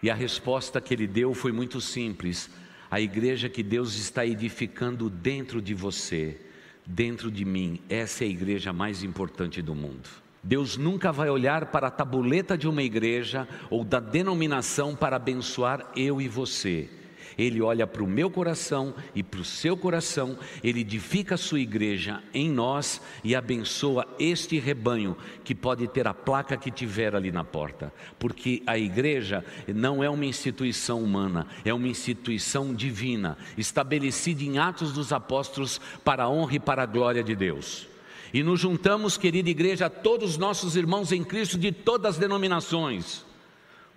E 0.01 0.09
a 0.09 0.15
resposta 0.15 0.79
que 0.79 0.93
ele 0.93 1.07
deu 1.07 1.33
foi 1.33 1.51
muito 1.51 1.81
simples: 1.81 2.49
a 2.91 2.99
igreja 3.01 3.49
que 3.49 3.63
Deus 3.63 3.95
está 3.95 4.25
edificando 4.25 5.09
dentro 5.09 5.61
de 5.61 5.73
você, 5.73 6.39
dentro 6.85 7.31
de 7.31 7.45
mim, 7.45 7.79
essa 7.89 8.23
é 8.23 8.27
a 8.27 8.29
igreja 8.29 8.71
mais 8.71 9.03
importante 9.03 9.61
do 9.61 9.73
mundo. 9.73 10.26
Deus 10.47 10.77
nunca 10.77 11.11
vai 11.11 11.29
olhar 11.29 11.65
para 11.65 11.87
a 11.87 11.91
tabuleta 11.91 12.57
de 12.57 12.69
uma 12.69 12.81
igreja 12.81 13.45
ou 13.69 13.83
da 13.83 13.99
denominação 13.99 14.95
para 14.95 15.17
abençoar 15.17 15.91
eu 15.93 16.21
e 16.21 16.29
você. 16.29 16.89
Ele 17.37 17.61
olha 17.61 17.85
para 17.85 18.01
o 18.01 18.07
meu 18.07 18.31
coração 18.31 18.95
e 19.13 19.21
para 19.21 19.41
o 19.41 19.45
seu 19.45 19.75
coração, 19.75 20.39
ele 20.63 20.79
edifica 20.79 21.35
a 21.35 21.37
sua 21.37 21.59
igreja 21.59 22.23
em 22.33 22.49
nós 22.49 23.01
e 23.25 23.35
abençoa 23.35 24.07
este 24.17 24.57
rebanho 24.57 25.17
que 25.43 25.53
pode 25.53 25.85
ter 25.89 26.07
a 26.07 26.13
placa 26.13 26.55
que 26.55 26.71
tiver 26.71 27.13
ali 27.13 27.29
na 27.29 27.43
porta, 27.43 27.93
porque 28.17 28.63
a 28.65 28.77
igreja 28.77 29.43
não 29.67 30.01
é 30.01 30.09
uma 30.09 30.25
instituição 30.25 31.03
humana, 31.03 31.45
é 31.65 31.73
uma 31.73 31.89
instituição 31.89 32.73
divina, 32.73 33.37
estabelecida 33.57 34.43
em 34.43 34.57
Atos 34.57 34.93
dos 34.93 35.11
Apóstolos 35.11 35.81
para 36.05 36.23
a 36.23 36.29
honra 36.29 36.55
e 36.55 36.59
para 36.59 36.83
a 36.83 36.87
glória 36.87 37.21
de 37.21 37.35
Deus. 37.35 37.96
E 38.37 38.43
nos 38.43 38.59
juntamos, 38.59 39.17
querida 39.17 39.49
igreja, 39.49 39.89
todos 39.89 40.37
nossos 40.37 40.75
irmãos 40.75 41.11
em 41.11 41.23
Cristo 41.23 41.57
de 41.57 41.71
todas 41.71 42.15
as 42.15 42.17
denominações 42.19 43.25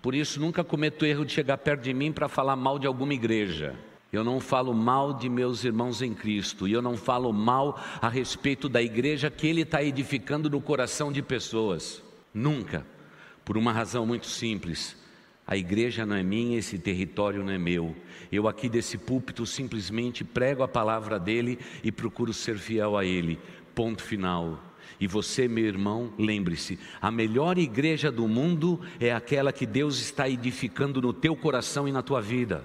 por 0.01 0.15
isso, 0.15 0.39
nunca 0.39 0.63
cometo 0.63 1.03
o 1.03 1.05
erro 1.05 1.23
de 1.23 1.31
chegar 1.31 1.59
perto 1.59 1.83
de 1.83 1.93
mim 1.93 2.11
para 2.11 2.27
falar 2.27 2.55
mal 2.55 2.79
de 2.79 2.87
alguma 2.87 3.13
igreja. 3.13 3.75
Eu 4.11 4.23
não 4.23 4.39
falo 4.39 4.73
mal 4.73 5.13
de 5.13 5.29
meus 5.29 5.63
irmãos 5.63 6.01
em 6.01 6.13
Cristo, 6.13 6.67
e 6.67 6.73
eu 6.73 6.81
não 6.81 6.97
falo 6.97 7.31
mal 7.31 7.79
a 8.01 8.09
respeito 8.09 8.67
da 8.67 8.81
igreja 8.81 9.29
que 9.29 9.47
Ele 9.47 9.61
está 9.61 9.83
edificando 9.83 10.49
no 10.49 10.59
coração 10.59 11.11
de 11.11 11.21
pessoas. 11.21 12.01
Nunca. 12.33 12.85
Por 13.45 13.57
uma 13.57 13.71
razão 13.71 14.05
muito 14.05 14.25
simples. 14.25 14.97
A 15.45 15.55
igreja 15.55 16.05
não 16.05 16.15
é 16.15 16.23
minha, 16.23 16.57
esse 16.57 16.79
território 16.79 17.43
não 17.43 17.51
é 17.51 17.57
meu. 17.57 17.95
Eu 18.31 18.47
aqui 18.47 18.69
desse 18.69 18.97
púlpito 18.97 19.45
simplesmente 19.45 20.23
prego 20.23 20.63
a 20.63 20.67
palavra 20.67 21.19
dele 21.19 21.59
e 21.83 21.91
procuro 21.91 22.33
ser 22.33 22.57
fiel 22.57 22.97
a 22.97 23.05
ele. 23.05 23.39
Ponto 23.73 24.03
final. 24.03 24.59
E 24.99 25.07
você, 25.07 25.47
meu 25.47 25.65
irmão, 25.65 26.13
lembre-se: 26.17 26.77
a 27.01 27.09
melhor 27.09 27.57
igreja 27.57 28.11
do 28.11 28.27
mundo 28.27 28.79
é 28.99 29.11
aquela 29.11 29.51
que 29.51 29.65
Deus 29.65 29.99
está 29.99 30.29
edificando 30.29 31.01
no 31.01 31.11
teu 31.11 31.35
coração 31.35 31.87
e 31.87 31.91
na 31.91 32.03
tua 32.03 32.21
vida. 32.21 32.63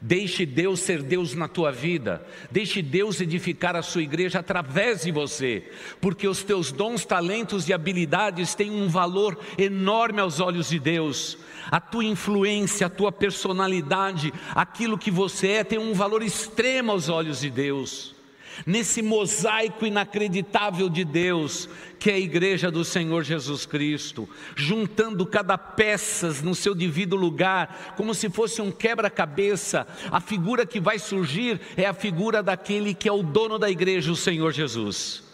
Deixe 0.00 0.44
Deus 0.44 0.80
ser 0.80 1.02
Deus 1.02 1.34
na 1.34 1.48
tua 1.48 1.72
vida. 1.72 2.26
Deixe 2.50 2.82
Deus 2.82 3.20
edificar 3.22 3.74
a 3.74 3.80
sua 3.80 4.02
igreja 4.02 4.40
através 4.40 5.02
de 5.02 5.10
você, 5.10 5.70
porque 6.00 6.28
os 6.28 6.42
teus 6.42 6.70
dons, 6.70 7.06
talentos 7.06 7.66
e 7.68 7.72
habilidades 7.72 8.54
têm 8.54 8.70
um 8.70 8.88
valor 8.88 9.38
enorme 9.56 10.20
aos 10.20 10.38
olhos 10.38 10.68
de 10.68 10.78
Deus. 10.78 11.38
A 11.70 11.80
tua 11.80 12.04
influência, 12.04 12.86
a 12.86 12.90
tua 12.90 13.10
personalidade, 13.10 14.32
aquilo 14.54 14.98
que 14.98 15.10
você 15.10 15.48
é, 15.48 15.64
tem 15.64 15.78
um 15.78 15.94
valor 15.94 16.22
extremo 16.22 16.92
aos 16.92 17.08
olhos 17.08 17.40
de 17.40 17.48
Deus 17.48 18.15
nesse 18.64 19.02
mosaico 19.02 19.84
inacreditável 19.84 20.88
de 20.88 21.04
Deus, 21.04 21.68
que 21.98 22.10
é 22.10 22.14
a 22.14 22.18
igreja 22.18 22.70
do 22.70 22.84
Senhor 22.84 23.24
Jesus 23.24 23.66
Cristo, 23.66 24.28
juntando 24.54 25.26
cada 25.26 25.58
peça 25.58 26.28
no 26.42 26.54
seu 26.54 26.74
devido 26.74 27.16
lugar, 27.16 27.94
como 27.96 28.14
se 28.14 28.30
fosse 28.30 28.62
um 28.62 28.70
quebra-cabeça. 28.70 29.86
A 30.10 30.20
figura 30.20 30.64
que 30.64 30.80
vai 30.80 30.98
surgir 30.98 31.60
é 31.76 31.86
a 31.86 31.94
figura 31.94 32.42
daquele 32.42 32.94
que 32.94 33.08
é 33.08 33.12
o 33.12 33.22
dono 33.22 33.58
da 33.58 33.70
igreja, 33.70 34.12
o 34.12 34.16
Senhor 34.16 34.52
Jesus 34.52 35.26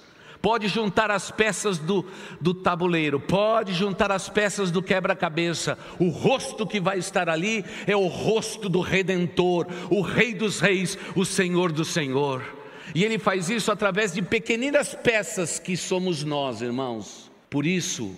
pode 0.43 0.67
juntar 0.67 1.09
as 1.09 1.31
peças 1.31 1.79
do, 1.79 2.05
do 2.41 2.52
tabuleiro, 2.52 3.21
pode 3.21 3.73
juntar 3.73 4.11
as 4.11 4.29
peças 4.29 4.73
do 4.73 4.83
quebra-cabeça. 4.83 5.79
O 6.00 6.09
rosto 6.09 6.67
que 6.67 6.81
vai 6.81 6.99
estar 6.99 7.29
ali 7.29 7.64
é 7.87 7.97
o 7.97 8.09
rosto 8.09 8.69
do 8.69 8.81
Redentor, 8.81 9.69
o 9.88 10.02
Rei 10.02 10.35
dos 10.35 10.59
Reis, 10.59 10.99
o 11.14 11.25
Senhor 11.25 11.71
do 11.71 11.85
Senhor. 11.85 12.62
E 12.95 13.05
ele 13.05 13.19
faz 13.19 13.49
isso 13.49 13.73
através 13.73 14.13
de 14.13 14.21
pequeninas 14.21 14.95
peças 14.95 15.59
que 15.59 15.77
somos 15.77 16.23
nós, 16.25 16.61
irmãos. 16.61 17.31
Por 17.49 17.67
isso, 17.67 18.15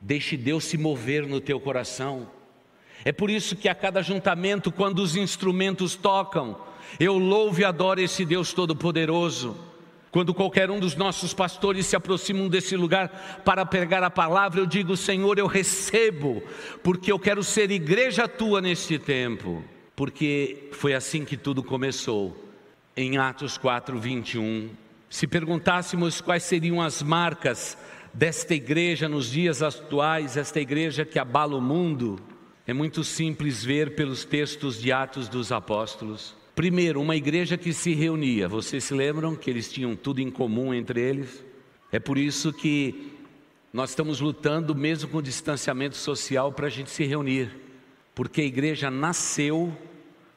deixe 0.00 0.36
Deus 0.36 0.64
se 0.64 0.76
mover 0.76 1.26
no 1.26 1.40
teu 1.40 1.60
coração. 1.60 2.28
É 3.04 3.12
por 3.12 3.30
isso 3.30 3.54
que 3.54 3.68
a 3.68 3.74
cada 3.74 4.02
juntamento, 4.02 4.72
quando 4.72 4.98
os 4.98 5.14
instrumentos 5.14 5.94
tocam, 5.94 6.58
eu 6.98 7.16
louvo 7.16 7.60
e 7.60 7.64
adoro 7.64 8.00
esse 8.00 8.24
Deus 8.24 8.52
Todo-Poderoso. 8.52 9.56
Quando 10.10 10.34
qualquer 10.34 10.70
um 10.70 10.80
dos 10.80 10.96
nossos 10.96 11.34
pastores 11.34 11.86
se 11.86 11.94
aproximam 11.94 12.48
desse 12.48 12.74
lugar 12.74 13.42
para 13.44 13.64
pregar 13.64 14.02
a 14.02 14.10
palavra, 14.10 14.58
eu 14.60 14.66
digo: 14.66 14.96
Senhor, 14.96 15.38
eu 15.38 15.46
recebo, 15.46 16.42
porque 16.82 17.12
eu 17.12 17.18
quero 17.18 17.44
ser 17.44 17.70
igreja 17.70 18.26
tua 18.26 18.60
neste 18.60 18.98
tempo, 18.98 19.62
porque 19.94 20.70
foi 20.72 20.94
assim 20.94 21.24
que 21.24 21.36
tudo 21.36 21.62
começou 21.62 22.47
em 22.98 23.16
Atos 23.16 23.56
4, 23.56 23.96
21. 23.96 24.70
Se 25.08 25.28
perguntássemos 25.28 26.20
quais 26.20 26.42
seriam 26.42 26.82
as 26.82 27.00
marcas 27.00 27.78
desta 28.12 28.56
igreja 28.56 29.08
nos 29.08 29.30
dias 29.30 29.62
atuais, 29.62 30.36
esta 30.36 30.58
igreja 30.58 31.04
que 31.04 31.16
abala 31.16 31.56
o 31.56 31.60
mundo, 31.60 32.18
é 32.66 32.72
muito 32.72 33.04
simples 33.04 33.64
ver 33.64 33.94
pelos 33.94 34.24
textos 34.24 34.82
de 34.82 34.90
Atos 34.90 35.28
dos 35.28 35.52
Apóstolos. 35.52 36.36
Primeiro, 36.56 37.00
uma 37.00 37.14
igreja 37.14 37.56
que 37.56 37.72
se 37.72 37.94
reunia. 37.94 38.48
Vocês 38.48 38.82
se 38.82 38.94
lembram 38.94 39.36
que 39.36 39.48
eles 39.48 39.70
tinham 39.70 39.94
tudo 39.94 40.20
em 40.20 40.28
comum 40.28 40.74
entre 40.74 41.00
eles? 41.00 41.44
É 41.92 42.00
por 42.00 42.18
isso 42.18 42.52
que 42.52 43.12
nós 43.72 43.90
estamos 43.90 44.20
lutando, 44.20 44.74
mesmo 44.74 45.08
com 45.08 45.22
distanciamento 45.22 45.96
social, 45.96 46.50
para 46.52 46.66
a 46.66 46.70
gente 46.70 46.90
se 46.90 47.04
reunir. 47.04 47.48
Porque 48.12 48.40
a 48.40 48.44
igreja 48.44 48.90
nasceu 48.90 49.72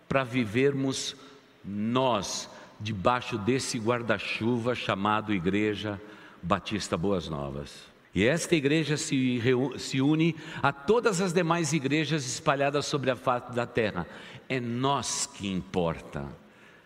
para 0.08 0.24
vivermos 0.24 1.16
nós, 1.64 2.50
debaixo 2.80 3.38
desse 3.38 3.78
guarda-chuva 3.78 4.76
chamado 4.76 5.34
Igreja 5.34 6.02
Batista 6.42 6.98
Boas 6.98 7.30
Novas. 7.30 7.92
E 8.14 8.26
esta 8.26 8.56
igreja 8.56 8.98
se, 8.98 9.42
se 9.78 10.02
une 10.02 10.36
a 10.62 10.74
todas 10.74 11.22
as 11.22 11.32
demais 11.32 11.72
igrejas 11.72 12.26
espalhadas 12.26 12.86
sobre 12.86 13.10
a 13.10 13.16
face 13.16 13.54
da 13.54 13.66
terra. 13.66 14.06
É 14.50 14.60
nós 14.60 15.26
que 15.26 15.48
importa. 15.48 16.28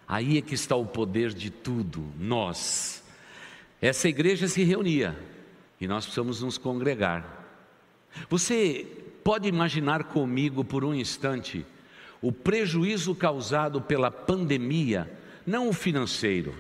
Aí 0.08 0.38
é 0.38 0.42
que 0.42 0.54
está 0.54 0.76
o 0.76 0.86
poder 0.86 1.34
de 1.34 1.50
tudo, 1.50 2.06
nós. 2.20 3.04
Essa 3.82 4.08
igreja 4.08 4.48
se 4.48 4.64
reunia 4.64 5.18
e 5.82 5.88
nós 5.88 6.06
precisamos 6.06 6.42
nos 6.42 6.60
congregar. 6.60 7.44
Você 8.30 8.86
pode 9.24 9.48
imaginar 9.48 10.04
comigo 10.06 10.64
por 10.64 10.86
um 10.86 10.94
instante 10.94 11.66
o 12.26 12.32
prejuízo 12.32 13.14
causado 13.14 13.80
pela 13.80 14.10
pandemia, 14.10 15.08
não 15.46 15.70
o 15.70 15.74
financeiro, 15.74 16.56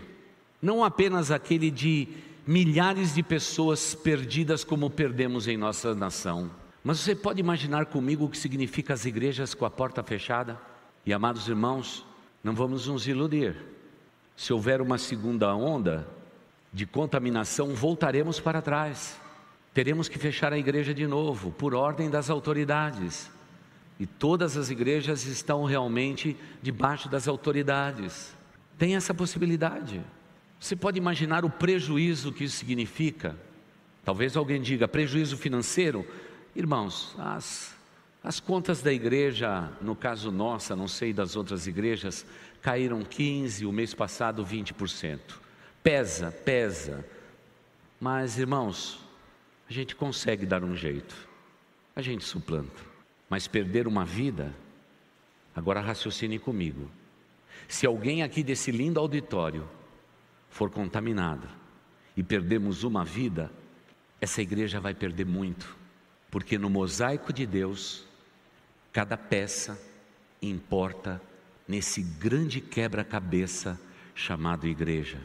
não 0.61 0.83
apenas 0.83 1.31
aquele 1.31 1.71
de 1.71 2.07
milhares 2.45 3.15
de 3.15 3.23
pessoas 3.23 3.95
perdidas 3.95 4.63
como 4.63 4.91
perdemos 4.91 5.47
em 5.47 5.57
nossa 5.57 5.95
nação. 5.95 6.51
Mas 6.83 6.99
você 6.99 7.15
pode 7.15 7.39
imaginar 7.39 7.87
comigo 7.87 8.25
o 8.25 8.29
que 8.29 8.37
significa 8.37 8.93
as 8.93 9.05
igrejas 9.05 9.55
com 9.55 9.65
a 9.65 9.69
porta 9.71 10.03
fechada? 10.03 10.61
E 11.03 11.11
amados 11.11 11.47
irmãos, 11.47 12.05
não 12.43 12.53
vamos 12.53 12.85
nos 12.85 13.07
iludir. 13.07 13.55
Se 14.35 14.53
houver 14.53 14.81
uma 14.81 14.99
segunda 14.99 15.55
onda 15.55 16.07
de 16.71 16.85
contaminação, 16.85 17.73
voltaremos 17.73 18.39
para 18.39 18.61
trás. 18.61 19.19
Teremos 19.73 20.07
que 20.07 20.19
fechar 20.19 20.53
a 20.53 20.59
igreja 20.59 20.93
de 20.93 21.07
novo, 21.07 21.51
por 21.51 21.73
ordem 21.73 22.07
das 22.07 22.29
autoridades. 22.29 23.33
E 23.99 24.05
todas 24.05 24.57
as 24.57 24.69
igrejas 24.69 25.25
estão 25.25 25.63
realmente 25.63 26.35
debaixo 26.61 27.07
das 27.07 27.27
autoridades. 27.27 28.35
Tem 28.77 28.95
essa 28.95 29.13
possibilidade. 29.13 30.01
Você 30.59 30.75
pode 30.75 30.97
imaginar 30.97 31.45
o 31.45 31.49
prejuízo 31.49 32.31
que 32.31 32.43
isso 32.43 32.57
significa? 32.57 33.35
Talvez 34.03 34.35
alguém 34.35 34.61
diga 34.61 34.87
prejuízo 34.87 35.37
financeiro. 35.37 36.05
Irmãos, 36.55 37.15
as 37.17 37.75
As 38.25 38.39
contas 38.39 38.81
da 38.81 38.91
igreja, 38.91 39.69
no 39.79 39.95
caso 39.95 40.31
nossa, 40.31 40.75
não 40.75 40.87
sei 40.87 41.13
das 41.13 41.35
outras 41.35 41.67
igrejas, 41.67 42.25
caíram 42.59 43.03
15, 43.03 43.67
o 43.67 43.71
mês 43.71 43.93
passado 43.93 44.43
20%. 44.43 45.19
Pesa, 45.83 46.31
pesa. 46.31 47.05
Mas, 48.01 48.39
irmãos, 48.39 48.99
a 49.69 49.71
gente 49.71 49.95
consegue 49.95 50.43
dar 50.43 50.63
um 50.63 50.75
jeito. 50.75 51.15
A 51.95 52.01
gente 52.01 52.25
suplanta. 52.25 52.94
Mas 53.29 53.47
perder 53.47 53.87
uma 53.87 54.05
vida, 54.05 54.53
agora 55.55 55.81
raciocine 55.81 56.37
comigo. 56.37 56.89
Se 57.67 57.85
alguém 57.85 58.21
aqui 58.21 58.43
desse 58.43 58.71
lindo 58.71 58.99
auditório 58.99 59.67
for 60.49 60.69
contaminado 60.69 61.47
e 62.15 62.23
perdemos 62.23 62.83
uma 62.83 63.03
vida, 63.03 63.51
essa 64.21 64.41
igreja 64.41 64.79
vai 64.79 64.93
perder 64.93 65.25
muito, 65.25 65.75
porque 66.29 66.57
no 66.57 66.69
mosaico 66.69 67.33
de 67.33 67.45
Deus, 67.45 68.05
cada 68.93 69.17
peça 69.17 69.79
importa 70.41 71.21
nesse 71.67 72.01
grande 72.01 72.61
quebra-cabeça 72.61 73.79
chamado 74.13 74.67
igreja. 74.67 75.19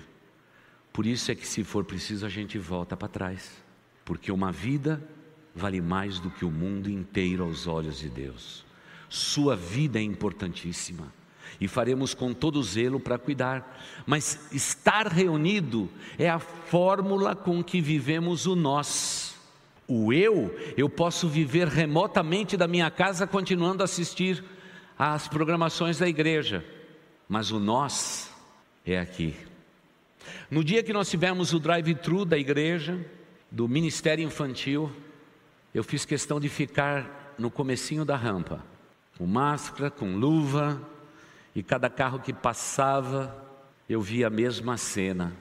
Por 0.92 1.06
isso 1.06 1.30
é 1.30 1.34
que, 1.34 1.46
se 1.46 1.62
for 1.62 1.84
preciso, 1.84 2.26
a 2.26 2.28
gente 2.28 2.58
volta 2.58 2.96
para 2.96 3.08
trás, 3.08 3.62
porque 4.04 4.32
uma 4.32 4.50
vida 4.50 5.00
vale 5.54 5.80
mais 5.80 6.18
do 6.18 6.30
que 6.30 6.44
o 6.44 6.50
mundo 6.50 6.88
inteiro 6.88 7.44
aos 7.44 7.66
olhos 7.66 7.98
de 7.98 8.08
Deus. 8.08 8.64
Sua 9.08 9.56
vida 9.56 9.98
é 9.98 10.02
importantíssima 10.02 11.12
e 11.60 11.66
faremos 11.66 12.14
com 12.14 12.32
todo 12.32 12.62
zelo 12.62 13.00
para 13.00 13.18
cuidar. 13.18 13.80
Mas 14.06 14.52
estar 14.52 15.06
reunido 15.08 15.88
é 16.18 16.28
a 16.28 16.38
fórmula 16.38 17.34
com 17.34 17.62
que 17.62 17.80
vivemos 17.80 18.46
o 18.46 18.54
nós. 18.54 19.34
O 19.88 20.12
eu, 20.12 20.54
eu 20.76 20.88
posso 20.88 21.28
viver 21.28 21.66
remotamente 21.66 22.56
da 22.56 22.68
minha 22.68 22.90
casa 22.90 23.26
continuando 23.26 23.82
a 23.82 23.84
assistir 23.84 24.44
às 24.96 25.26
programações 25.26 25.98
da 25.98 26.08
igreja, 26.08 26.64
mas 27.28 27.50
o 27.50 27.58
nós 27.58 28.30
é 28.86 29.00
aqui. 29.00 29.34
No 30.50 30.62
dia 30.62 30.82
que 30.82 30.92
nós 30.92 31.10
tivemos 31.10 31.52
o 31.52 31.58
drive-thru 31.58 32.24
da 32.24 32.38
igreja, 32.38 33.04
do 33.50 33.66
ministério 33.66 34.24
infantil, 34.24 34.92
eu 35.74 35.84
fiz 35.84 36.04
questão 36.04 36.40
de 36.40 36.48
ficar 36.48 37.34
no 37.38 37.50
comecinho 37.50 38.04
da 38.04 38.16
rampa, 38.16 38.64
com 39.16 39.26
máscara, 39.26 39.90
com 39.90 40.16
luva, 40.16 40.80
e 41.54 41.62
cada 41.62 41.88
carro 41.88 42.20
que 42.20 42.32
passava, 42.32 43.44
eu 43.88 44.00
via 44.00 44.28
a 44.28 44.30
mesma 44.30 44.76
cena: 44.76 45.32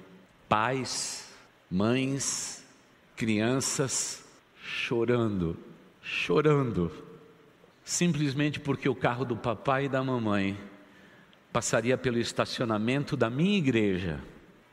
pais, 0.48 1.32
mães, 1.70 2.66
crianças 3.16 4.26
chorando, 4.62 5.58
chorando, 6.02 6.92
simplesmente 7.84 8.60
porque 8.60 8.88
o 8.88 8.96
carro 8.96 9.26
do 9.26 9.36
papai 9.36 9.86
e 9.86 9.90
da 9.90 10.04
mamãe 10.04 10.58
passaria 11.52 11.98
pelo 11.98 12.20
estacionamento 12.20 13.18
da 13.18 13.30
minha 13.30 13.58
igreja 13.58 14.20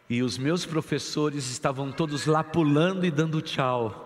e 0.09 0.23
os 0.23 0.39
meus 0.39 0.65
professores 0.65 1.51
estavam 1.51 1.91
todos 1.91 2.27
lá 2.27 2.45
pulando 2.45 3.05
e 3.05 3.11
dando 3.11 3.41
tchau. 3.41 4.06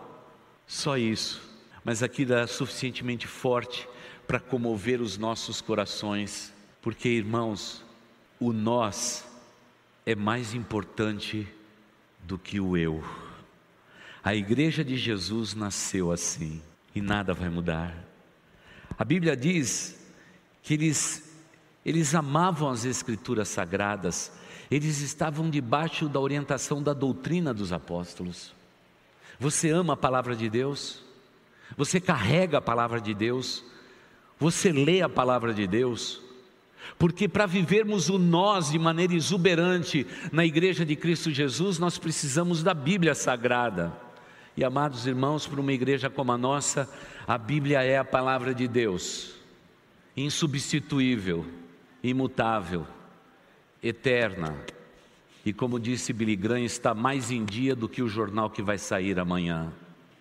Só 0.71 0.97
isso, 0.97 1.43
mas 1.85 2.01
aquilo 2.01 2.33
era 2.33 2.47
suficientemente 2.47 3.27
forte 3.27 3.89
para 4.25 4.39
comover 4.39 5.01
os 5.01 5.19
nossos 5.19 5.61
corações 5.61 6.53
porque, 6.81 7.09
irmãos, 7.09 7.85
o 8.39 8.53
nós 8.53 9.27
é 10.07 10.15
mais 10.15 10.55
importante 10.55 11.45
do 12.23 12.39
que 12.39 12.61
o 12.61 12.77
eu. 12.77 13.03
A 14.23 14.33
igreja 14.33 14.85
de 14.85 14.97
Jesus 14.97 15.55
nasceu 15.55 16.13
assim 16.13 16.63
e 16.95 17.01
nada 17.01 17.35
vai 17.35 17.49
mudar. 17.49 17.93
A 18.97 19.05
Bíblia 19.05 19.37
diz 19.37 20.01
que 20.63 20.75
eles, 20.75 21.37
eles 21.85 22.15
amavam 22.15 22.71
as 22.71 22.85
Escrituras 22.85 23.49
sagradas, 23.49 24.31
eles 24.71 25.01
estavam 25.01 25.51
debaixo 25.51 26.09
da 26.09 26.21
orientação 26.21 26.81
da 26.81 26.93
doutrina 26.93 27.53
dos 27.53 27.73
apóstolos. 27.73 28.60
Você 29.41 29.71
ama 29.71 29.95
a 29.95 29.97
palavra 29.97 30.37
de 30.37 30.51
Deus? 30.51 31.03
Você 31.75 31.99
carrega 31.99 32.59
a 32.59 32.61
palavra 32.61 33.01
de 33.01 33.15
Deus? 33.15 33.65
Você 34.39 34.71
lê 34.71 35.01
a 35.01 35.09
palavra 35.09 35.55
de 35.55 35.67
Deus? 35.67 36.21
Porque 36.99 37.27
para 37.27 37.47
vivermos 37.47 38.11
o 38.11 38.19
nós 38.19 38.71
de 38.71 38.79
maneira 38.79 39.15
exuberante 39.15 40.07
na 40.31 40.45
igreja 40.45 40.85
de 40.85 40.95
Cristo 40.95 41.31
Jesus, 41.31 41.79
nós 41.79 41.97
precisamos 41.97 42.63
da 42.63 42.75
Bíblia 42.75 43.15
Sagrada. 43.15 43.93
E 44.55 44.63
amados 44.63 45.07
irmãos, 45.07 45.47
para 45.47 45.61
uma 45.61 45.73
igreja 45.73 46.11
como 46.11 46.33
a 46.33 46.39
nossa, 46.39 46.87
a 47.27 47.39
Bíblia 47.39 47.83
é 47.83 47.97
a 47.97 48.05
palavra 48.05 48.55
de 48.55 48.69
Deus, 48.69 49.35
insubstituível, 50.15 51.47
imutável, 52.03 52.87
eterna. 53.83 54.55
E 55.45 55.53
como 55.53 55.81
disse 55.81 56.13
Billy 56.13 56.37
Graham, 56.37 56.61
está 56.61 56.95
mais 56.95 57.31
em 57.31 57.45
dia 57.45 57.75
do 57.75 57.89
que 57.89 58.03
o 58.03 58.09
jornal 58.09 58.51
que 58.51 58.63
vai 58.63 58.77
sair 58.77 59.19
amanhã. 59.19 59.73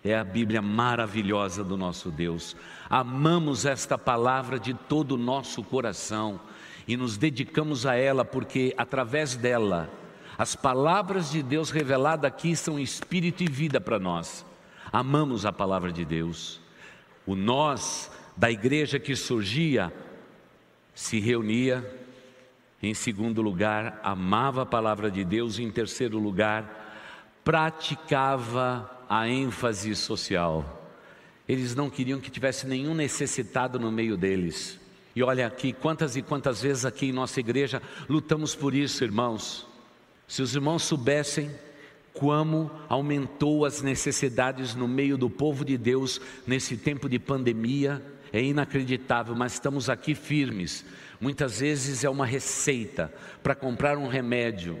É 0.02 0.16
a 0.16 0.24
Bíblia 0.24 0.62
maravilhosa 0.62 1.62
do 1.62 1.76
nosso 1.76 2.10
Deus. 2.10 2.56
Amamos 2.88 3.66
esta 3.66 3.98
palavra 3.98 4.58
de 4.58 4.72
todo 4.72 5.12
o 5.12 5.18
nosso 5.18 5.62
coração 5.62 6.40
e 6.88 6.96
nos 6.96 7.18
dedicamos 7.18 7.84
a 7.84 7.94
ela 7.94 8.24
porque 8.24 8.74
através 8.78 9.36
dela 9.36 9.90
as 10.38 10.56
palavras 10.56 11.30
de 11.30 11.42
Deus 11.42 11.70
reveladas 11.70 12.24
aqui 12.24 12.56
são 12.56 12.80
espírito 12.80 13.42
e 13.42 13.46
vida 13.46 13.78
para 13.78 13.98
nós. 13.98 14.46
Amamos 14.90 15.44
a 15.44 15.52
palavra 15.52 15.92
de 15.92 16.02
Deus. 16.02 16.62
O 17.26 17.34
nós 17.34 18.10
da 18.34 18.50
igreja 18.50 18.98
que 18.98 19.14
surgia 19.14 19.92
se 20.94 21.20
reunia, 21.20 21.86
em 22.82 22.94
segundo 22.94 23.42
lugar, 23.42 24.00
amava 24.02 24.62
a 24.62 24.66
palavra 24.66 25.10
de 25.10 25.24
Deus, 25.24 25.58
em 25.58 25.70
terceiro 25.70 26.18
lugar, 26.18 27.40
praticava 27.44 28.90
a 29.08 29.28
ênfase 29.28 29.94
social. 29.94 30.88
Eles 31.48 31.74
não 31.74 31.90
queriam 31.90 32.20
que 32.20 32.30
tivesse 32.30 32.66
nenhum 32.66 32.94
necessitado 32.94 33.78
no 33.78 33.90
meio 33.90 34.16
deles. 34.16 34.78
E 35.14 35.22
olha 35.22 35.46
aqui, 35.46 35.72
quantas 35.72 36.16
e 36.16 36.22
quantas 36.22 36.62
vezes 36.62 36.84
aqui 36.84 37.06
em 37.06 37.12
nossa 37.12 37.40
igreja 37.40 37.82
lutamos 38.08 38.54
por 38.54 38.74
isso, 38.74 39.02
irmãos. 39.04 39.66
Se 40.26 40.40
os 40.40 40.54
irmãos 40.54 40.84
soubessem 40.84 41.50
como 42.14 42.70
aumentou 42.88 43.64
as 43.64 43.82
necessidades 43.82 44.74
no 44.74 44.86
meio 44.86 45.18
do 45.18 45.28
povo 45.28 45.64
de 45.64 45.76
Deus 45.76 46.20
nesse 46.46 46.76
tempo 46.76 47.08
de 47.08 47.18
pandemia, 47.18 48.02
é 48.32 48.42
inacreditável, 48.42 49.34
mas 49.34 49.54
estamos 49.54 49.90
aqui 49.90 50.14
firmes. 50.14 50.84
Muitas 51.20 51.60
vezes 51.60 52.02
é 52.02 52.08
uma 52.08 52.24
receita 52.24 53.12
para 53.42 53.54
comprar 53.54 53.98
um 53.98 54.08
remédio, 54.08 54.78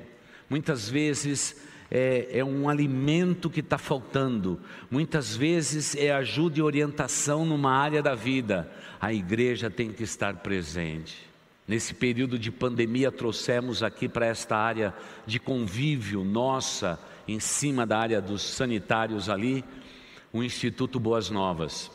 muitas 0.48 0.88
vezes 0.88 1.54
é, 1.90 2.38
é 2.38 2.44
um 2.44 2.68
alimento 2.68 3.50
que 3.50 3.60
está 3.60 3.76
faltando, 3.76 4.58
muitas 4.90 5.36
vezes 5.36 5.94
é 5.94 6.10
ajuda 6.10 6.58
e 6.58 6.62
orientação 6.62 7.44
numa 7.44 7.72
área 7.72 8.02
da 8.02 8.14
vida. 8.14 8.70
A 8.98 9.12
igreja 9.12 9.68
tem 9.68 9.92
que 9.92 10.02
estar 10.02 10.36
presente. 10.36 11.28
Nesse 11.68 11.92
período 11.94 12.38
de 12.38 12.50
pandemia, 12.50 13.12
trouxemos 13.12 13.82
aqui 13.82 14.08
para 14.08 14.26
esta 14.26 14.56
área 14.56 14.94
de 15.26 15.38
convívio 15.38 16.24
nossa, 16.24 16.98
em 17.28 17.38
cima 17.38 17.86
da 17.86 17.98
área 17.98 18.20
dos 18.20 18.42
sanitários 18.42 19.28
ali, 19.28 19.64
o 20.32 20.42
Instituto 20.42 20.98
Boas 20.98 21.28
Novas. 21.28 21.90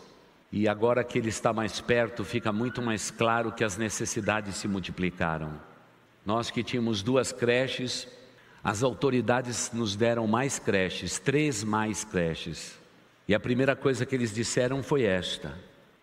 E 0.52 0.68
agora 0.68 1.04
que 1.04 1.18
ele 1.18 1.30
está 1.30 1.52
mais 1.52 1.82
perto, 1.82 2.24
fica 2.24 2.52
muito 2.52 2.82
mais 2.82 3.12
claro 3.12 3.52
que 3.52 3.64
as 3.64 3.78
necessidades 3.78 4.56
se 4.56 4.68
multiplicaram. 4.68 5.52
Nós 6.26 6.50
que 6.50 6.64
tínhamos 6.64 7.04
duas 7.04 7.32
creches, 7.32 8.08
as 8.64 8.82
autoridades 8.82 9.72
nos 9.74 9.96
deram 9.96 10.26
mais 10.28 10.58
creches, 10.58 11.20
três 11.20 11.64
mais 11.64 12.04
creches. 12.04 12.80
E 13.28 13.36
a 13.36 13.40
primeira 13.40 13.76
coisa 13.76 14.06
que 14.06 14.16
eles 14.16 14.34
disseram 14.34 14.82
foi 14.82 15.04
esta: 15.04 15.58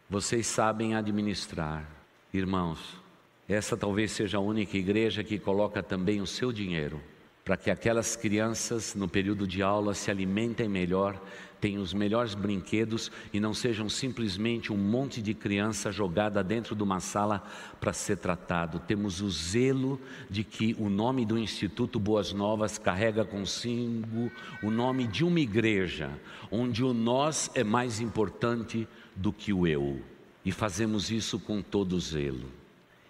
vocês 0.09 0.47
sabem 0.47 0.95
administrar. 0.95 1.89
Irmãos, 2.33 3.01
essa 3.49 3.77
talvez 3.77 4.13
seja 4.13 4.39
a 4.39 4.41
única 4.41 4.77
igreja 4.77 5.25
que 5.25 5.39
coloca 5.39 5.83
também 5.83 6.21
o 6.21 6.27
seu 6.27 6.53
dinheiro 6.53 7.01
para 7.45 7.57
que 7.57 7.71
aquelas 7.71 8.15
crianças 8.15 8.95
no 8.95 9.09
período 9.09 9.47
de 9.47 9.63
aula 9.63 9.95
se 9.95 10.11
alimentem 10.11 10.69
melhor, 10.69 11.21
tenham 11.63 11.81
os 11.81 11.95
melhores 11.95 12.35
brinquedos 12.35 13.09
e 13.33 13.39
não 13.39 13.55
sejam 13.55 13.89
simplesmente 13.89 14.73
um 14.73 14.77
monte 14.77 15.23
de 15.23 15.33
criança 15.33 15.93
jogada 15.93 16.43
dentro 16.43 16.75
de 16.75 16.83
uma 16.83 16.99
sala 16.99 17.41
para 17.81 17.93
ser 17.93 18.17
tratado. 18.17 18.81
Temos 18.81 19.21
o 19.21 19.31
zelo 19.31 20.01
de 20.29 20.43
que 20.43 20.75
o 20.77 20.91
nome 20.91 21.25
do 21.25 21.39
Instituto 21.39 22.01
Boas 22.01 22.33
Novas 22.33 22.79
carrega 22.79 23.25
consigo 23.25 24.29
o 24.61 24.73
nome 24.73 25.07
de 25.07 25.25
uma 25.25 25.39
igreja, 25.39 26.11
onde 26.51 26.83
o 26.83 26.93
nós 26.93 27.49
é 27.55 27.63
mais 27.63 28.01
importante 28.01 28.89
do 29.15 29.33
que 29.33 29.53
o 29.53 29.65
eu. 29.65 30.01
E 30.45 30.51
fazemos 30.51 31.13
isso 31.13 31.39
com 31.39 31.63
todo 31.63 32.01
zelo. 32.01 32.51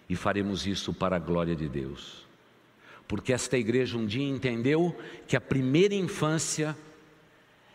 E 0.07 0.15
faremos 0.15 0.67
isso 0.67 0.93
para 0.93 1.15
a 1.15 1.19
glória 1.19 1.55
de 1.55 1.67
Deus 1.67 2.23
porque 3.05 3.33
esta 3.33 3.57
igreja 3.57 3.97
um 3.97 4.07
dia 4.07 4.27
entendeu 4.27 4.95
que 5.27 5.35
a 5.35 5.41
primeira 5.41 5.93
infância 5.93 6.75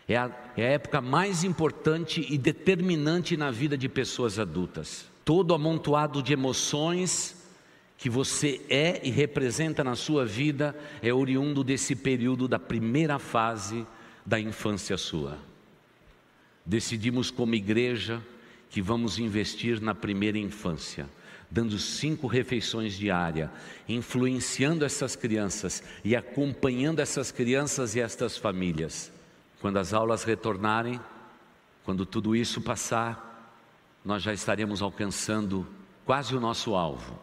É 0.09 0.17
a, 0.17 0.31
é 0.57 0.67
a 0.67 0.71
época 0.71 0.99
mais 0.99 1.43
importante 1.43 2.25
e 2.27 2.35
determinante 2.35 3.37
na 3.37 3.51
vida 3.51 3.77
de 3.77 3.87
pessoas 3.87 4.39
adultas. 4.39 5.05
Todo 5.23 5.53
amontoado 5.53 6.23
de 6.23 6.33
emoções 6.33 7.37
que 7.95 8.09
você 8.09 8.59
é 8.69 8.99
e 9.03 9.11
representa 9.11 9.83
na 9.83 9.95
sua 9.95 10.25
vida 10.25 10.75
é 11.03 11.13
oriundo 11.13 11.63
desse 11.63 11.95
período 11.95 12.47
da 12.47 12.57
primeira 12.57 13.19
fase 13.19 13.85
da 14.25 14.39
infância 14.39 14.97
sua. 14.97 15.37
Decidimos 16.65 17.29
como 17.29 17.53
igreja 17.53 18.19
que 18.67 18.81
vamos 18.81 19.19
investir 19.19 19.79
na 19.79 19.93
primeira 19.93 20.39
infância, 20.39 21.07
dando 21.51 21.77
cinco 21.77 22.25
refeições 22.25 22.93
diárias, 22.97 23.49
influenciando 23.87 24.83
essas 24.83 25.15
crianças 25.15 25.83
e 26.03 26.15
acompanhando 26.15 26.99
essas 26.99 27.31
crianças 27.31 27.95
e 27.95 27.99
estas 27.99 28.37
famílias. 28.37 29.11
Quando 29.59 29.77
as 29.77 29.93
aulas 29.93 30.23
retornarem, 30.23 30.99
quando 31.83 32.05
tudo 32.05 32.35
isso 32.35 32.61
passar, 32.61 33.53
nós 34.03 34.23
já 34.23 34.33
estaremos 34.33 34.81
alcançando 34.81 35.67
quase 36.05 36.35
o 36.35 36.39
nosso 36.39 36.75
alvo. 36.75 37.19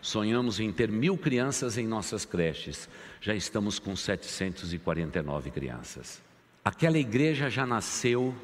Sonhamos 0.00 0.58
em 0.58 0.72
ter 0.72 0.90
mil 0.90 1.16
crianças 1.16 1.78
em 1.78 1.86
nossas 1.86 2.24
creches, 2.24 2.88
já 3.20 3.34
estamos 3.34 3.78
com 3.78 3.94
749 3.94 5.50
crianças. 5.50 6.20
Aquela 6.64 6.98
igreja 6.98 7.48
já 7.48 7.66
nasceu 7.66 8.34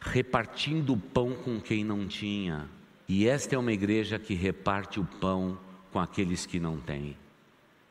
repartindo 0.00 0.92
o 0.92 0.96
pão 0.96 1.34
com 1.34 1.60
quem 1.60 1.84
não 1.84 2.06
tinha. 2.06 2.68
E 3.08 3.26
esta 3.26 3.54
é 3.54 3.58
uma 3.58 3.72
igreja 3.72 4.18
que 4.18 4.34
reparte 4.34 4.98
o 4.98 5.04
pão 5.04 5.58
com 5.92 5.98
aqueles 5.98 6.46
que 6.46 6.58
não 6.58 6.78
têm. 6.78 7.16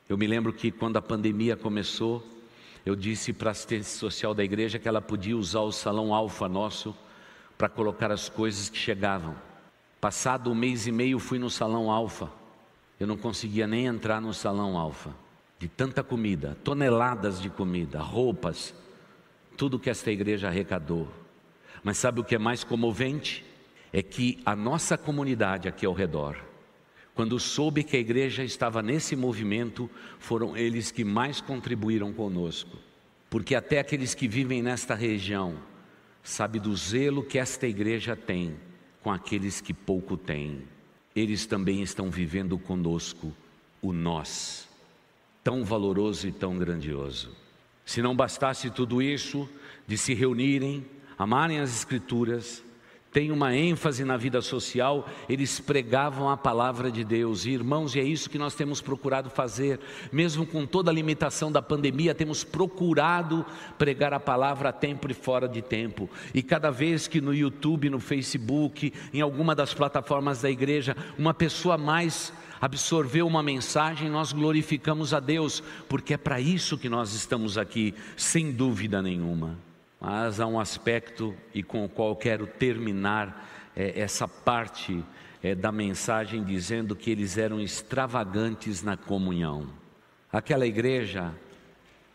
Eu 0.07 0.17
me 0.17 0.27
lembro 0.27 0.51
que 0.51 0.71
quando 0.71 0.97
a 0.97 1.01
pandemia 1.01 1.55
começou, 1.55 2.27
eu 2.85 2.95
disse 2.95 3.31
para 3.31 3.49
a 3.49 3.51
assistência 3.51 3.97
social 3.97 4.33
da 4.33 4.43
igreja 4.43 4.77
que 4.77 4.87
ela 4.87 5.01
podia 5.01 5.37
usar 5.37 5.61
o 5.61 5.71
salão 5.71 6.13
alfa 6.13 6.49
nosso 6.49 6.95
para 7.57 7.69
colocar 7.69 8.11
as 8.11 8.27
coisas 8.27 8.69
que 8.69 8.77
chegavam. 8.77 9.35
Passado 10.01 10.51
um 10.51 10.55
mês 10.55 10.85
e 10.85 10.91
meio, 10.91 11.17
fui 11.17 11.39
no 11.39 11.49
salão 11.49 11.89
alfa. 11.89 12.29
Eu 12.99 13.07
não 13.07 13.17
conseguia 13.17 13.65
nem 13.65 13.85
entrar 13.85 14.19
no 14.19 14.33
salão 14.33 14.77
alfa, 14.77 15.11
de 15.57 15.67
tanta 15.67 16.03
comida, 16.03 16.57
toneladas 16.63 17.41
de 17.41 17.49
comida, 17.49 17.99
roupas, 17.99 18.73
tudo 19.55 19.79
que 19.79 19.89
esta 19.89 20.11
igreja 20.11 20.47
arrecadou. 20.47 21.07
Mas 21.83 21.97
sabe 21.97 22.19
o 22.19 22.23
que 22.23 22.35
é 22.35 22.39
mais 22.39 22.63
comovente? 22.63 23.45
É 23.91 24.01
que 24.01 24.41
a 24.45 24.55
nossa 24.55 24.97
comunidade 24.97 25.67
aqui 25.67 25.85
ao 25.85 25.93
redor, 25.93 26.37
quando 27.15 27.39
soube 27.39 27.83
que 27.83 27.95
a 27.95 27.99
igreja 27.99 28.43
estava 28.43 28.81
nesse 28.81 29.15
movimento, 29.15 29.89
foram 30.17 30.57
eles 30.57 30.91
que 30.91 31.03
mais 31.03 31.39
contribuíram 31.39 32.11
conosco. 32.11 32.77
Porque 33.29 33.55
até 33.55 33.79
aqueles 33.79 34.15
que 34.15 34.27
vivem 34.27 34.61
nesta 34.61 34.95
região 34.95 35.57
sabem 36.23 36.61
do 36.61 36.75
zelo 36.75 37.23
que 37.23 37.37
esta 37.37 37.67
igreja 37.67 38.15
tem 38.15 38.55
com 39.01 39.11
aqueles 39.11 39.59
que 39.61 39.73
pouco 39.73 40.15
têm. 40.15 40.63
Eles 41.15 41.45
também 41.45 41.81
estão 41.81 42.09
vivendo 42.09 42.57
conosco 42.57 43.33
o 43.81 43.91
nós, 43.91 44.67
tão 45.43 45.63
valoroso 45.63 46.27
e 46.27 46.31
tão 46.31 46.57
grandioso. 46.57 47.35
Se 47.85 48.01
não 48.01 48.15
bastasse 48.15 48.69
tudo 48.69 49.01
isso, 49.01 49.47
de 49.85 49.97
se 49.97 50.13
reunirem, 50.13 50.85
amarem 51.17 51.59
as 51.59 51.75
Escrituras, 51.75 52.63
têm 53.13 53.31
uma 53.31 53.55
ênfase 53.55 54.03
na 54.03 54.17
vida 54.17 54.41
social, 54.41 55.07
eles 55.29 55.59
pregavam 55.59 56.29
a 56.29 56.35
palavra 56.35 56.91
de 56.91 57.03
Deus. 57.03 57.45
E 57.45 57.51
irmãos, 57.51 57.95
e 57.95 57.99
é 57.99 58.03
isso 58.03 58.29
que 58.29 58.39
nós 58.39 58.55
temos 58.55 58.81
procurado 58.81 59.29
fazer, 59.29 59.79
mesmo 60.11 60.45
com 60.45 60.65
toda 60.65 60.89
a 60.89 60.93
limitação 60.93 61.51
da 61.51 61.61
pandemia, 61.61 62.15
temos 62.15 62.43
procurado 62.43 63.45
pregar 63.77 64.13
a 64.13 64.19
palavra 64.19 64.69
a 64.69 64.73
tempo 64.73 65.09
e 65.09 65.13
fora 65.13 65.47
de 65.47 65.61
tempo. 65.61 66.09
E 66.33 66.41
cada 66.41 66.71
vez 66.71 67.07
que 67.07 67.21
no 67.21 67.33
YouTube, 67.33 67.89
no 67.89 67.99
Facebook, 67.99 68.91
em 69.13 69.21
alguma 69.21 69.53
das 69.53 69.73
plataformas 69.73 70.41
da 70.41 70.49
igreja, 70.49 70.97
uma 71.17 71.33
pessoa 71.33 71.77
mais 71.77 72.33
absorveu 72.59 73.27
uma 73.27 73.43
mensagem, 73.43 74.09
nós 74.09 74.31
glorificamos 74.31 75.13
a 75.13 75.19
Deus, 75.19 75.61
porque 75.87 76.13
é 76.13 76.17
para 76.17 76.39
isso 76.39 76.77
que 76.77 76.89
nós 76.89 77.13
estamos 77.13 77.57
aqui, 77.57 77.93
sem 78.15 78.51
dúvida 78.51 79.01
nenhuma. 79.01 79.72
Mas 80.05 80.41
há 80.41 80.45
um 80.45 80.59
aspecto 80.59 81.33
e 81.53 81.63
com 81.63 81.85
o 81.85 81.89
qual 81.89 82.13
quero 82.13 82.45
terminar 82.45 83.49
é, 83.73 84.01
essa 84.01 84.27
parte 84.27 85.01
é, 85.41 85.55
da 85.55 85.71
mensagem 85.71 86.43
dizendo 86.43 86.93
que 86.93 87.09
eles 87.09 87.37
eram 87.37 87.57
extravagantes 87.57 88.83
na 88.83 88.97
comunhão. 88.97 89.65
Aquela 90.29 90.67
igreja, 90.67 91.33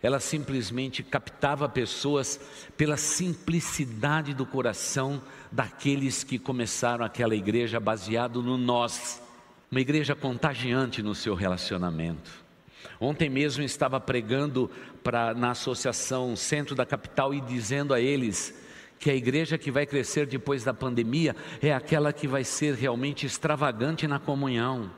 ela 0.02 0.20
simplesmente 0.20 1.02
captava 1.02 1.66
pessoas 1.66 2.38
pela 2.76 2.98
simplicidade 2.98 4.34
do 4.34 4.44
coração 4.44 5.22
daqueles 5.50 6.22
que 6.22 6.38
começaram 6.38 7.06
aquela 7.06 7.34
igreja 7.34 7.80
baseado 7.80 8.42
no 8.42 8.58
nós, 8.58 9.22
uma 9.70 9.80
igreja 9.80 10.14
contagiante 10.14 11.02
no 11.02 11.14
seu 11.14 11.34
relacionamento. 11.34 12.47
Ontem 13.00 13.28
mesmo 13.28 13.62
estava 13.62 14.00
pregando 14.00 14.70
pra, 15.02 15.34
na 15.34 15.52
associação 15.52 16.34
Centro 16.36 16.74
da 16.74 16.84
Capital 16.84 17.32
e 17.32 17.40
dizendo 17.40 17.94
a 17.94 18.00
eles 18.00 18.54
que 18.98 19.10
a 19.10 19.14
igreja 19.14 19.56
que 19.56 19.70
vai 19.70 19.86
crescer 19.86 20.26
depois 20.26 20.64
da 20.64 20.74
pandemia 20.74 21.36
é 21.62 21.72
aquela 21.72 22.12
que 22.12 22.26
vai 22.26 22.42
ser 22.42 22.74
realmente 22.74 23.24
extravagante 23.24 24.06
na 24.06 24.18
comunhão. 24.18 24.90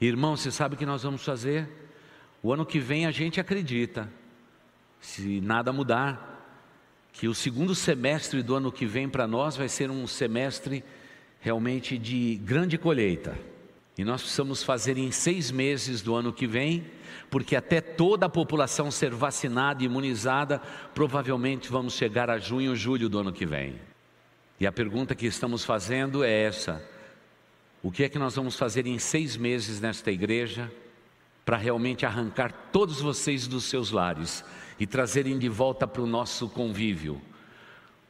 Irmão, 0.00 0.36
você 0.36 0.50
sabe 0.50 0.74
o 0.74 0.78
que 0.78 0.86
nós 0.86 1.02
vamos 1.02 1.24
fazer? 1.24 1.68
O 2.42 2.52
ano 2.52 2.66
que 2.66 2.78
vem 2.78 3.06
a 3.06 3.10
gente 3.10 3.40
acredita, 3.40 4.08
se 5.00 5.40
nada 5.40 5.72
mudar, 5.72 6.30
que 7.12 7.28
o 7.28 7.34
segundo 7.34 7.74
semestre 7.74 8.42
do 8.42 8.54
ano 8.54 8.72
que 8.72 8.86
vem 8.86 9.08
para 9.08 9.26
nós 9.26 9.56
vai 9.56 9.68
ser 9.68 9.90
um 9.90 10.06
semestre 10.06 10.82
realmente 11.40 11.98
de 11.98 12.36
grande 12.36 12.78
colheita. 12.78 13.36
E 13.96 14.04
nós 14.04 14.22
precisamos 14.22 14.62
fazer 14.62 14.96
em 14.96 15.10
seis 15.10 15.50
meses 15.50 16.00
do 16.00 16.14
ano 16.14 16.32
que 16.32 16.46
vem 16.46 16.84
porque 17.32 17.56
até 17.56 17.80
toda 17.80 18.26
a 18.26 18.28
população 18.28 18.90
ser 18.90 19.14
vacinada 19.14 19.82
e 19.82 19.86
imunizada, 19.86 20.60
provavelmente 20.94 21.70
vamos 21.70 21.94
chegar 21.94 22.28
a 22.28 22.38
junho, 22.38 22.76
julho 22.76 23.08
do 23.08 23.18
ano 23.18 23.32
que 23.32 23.46
vem. 23.46 23.80
E 24.60 24.66
a 24.66 24.70
pergunta 24.70 25.14
que 25.14 25.26
estamos 25.26 25.64
fazendo 25.64 26.22
é 26.22 26.30
essa: 26.30 26.86
o 27.82 27.90
que 27.90 28.04
é 28.04 28.08
que 28.10 28.18
nós 28.18 28.36
vamos 28.36 28.54
fazer 28.54 28.86
em 28.86 28.98
seis 28.98 29.34
meses 29.34 29.80
nesta 29.80 30.10
igreja 30.10 30.70
para 31.42 31.56
realmente 31.56 32.04
arrancar 32.04 32.52
todos 32.70 33.00
vocês 33.00 33.46
dos 33.46 33.64
seus 33.64 33.90
lares 33.90 34.44
e 34.78 34.86
trazerem 34.86 35.38
de 35.38 35.48
volta 35.48 35.86
para 35.86 36.02
o 36.02 36.06
nosso 36.06 36.50
convívio? 36.50 37.18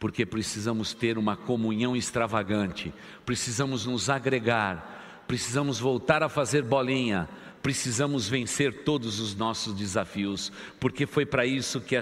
Porque 0.01 0.27
precisamos 0.27 0.93
ter 0.93 1.17
uma 1.17 1.37
comunhão 1.37 1.95
extravagante, 1.95 2.93
precisamos 3.25 3.87
nos 3.87 4.11
agregar, 4.11 5.02
precisamos 5.33 5.81
voltar 5.81 6.23
a 6.23 6.29
fazer 6.29 6.61
bolinha, 6.61 7.27
precisamos 7.63 8.29
vencer 8.29 8.85
todos 8.85 9.19
os 9.19 9.35
nossos 9.35 9.75
desafios, 9.75 10.53
porque 10.79 11.07
foi 11.07 11.25
para 11.25 11.47
isso 11.47 11.81
que 11.81 11.99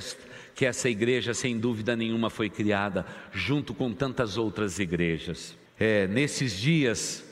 que 0.53 0.67
essa 0.67 0.89
igreja, 0.89 1.33
sem 1.33 1.57
dúvida 1.57 1.95
nenhuma, 1.95 2.29
foi 2.29 2.51
criada, 2.51 3.07
junto 3.33 3.73
com 3.73 3.93
tantas 3.93 4.37
outras 4.37 4.81
igrejas. 4.81 5.57
É, 5.79 6.09
nesses 6.09 6.59
dias 6.59 7.25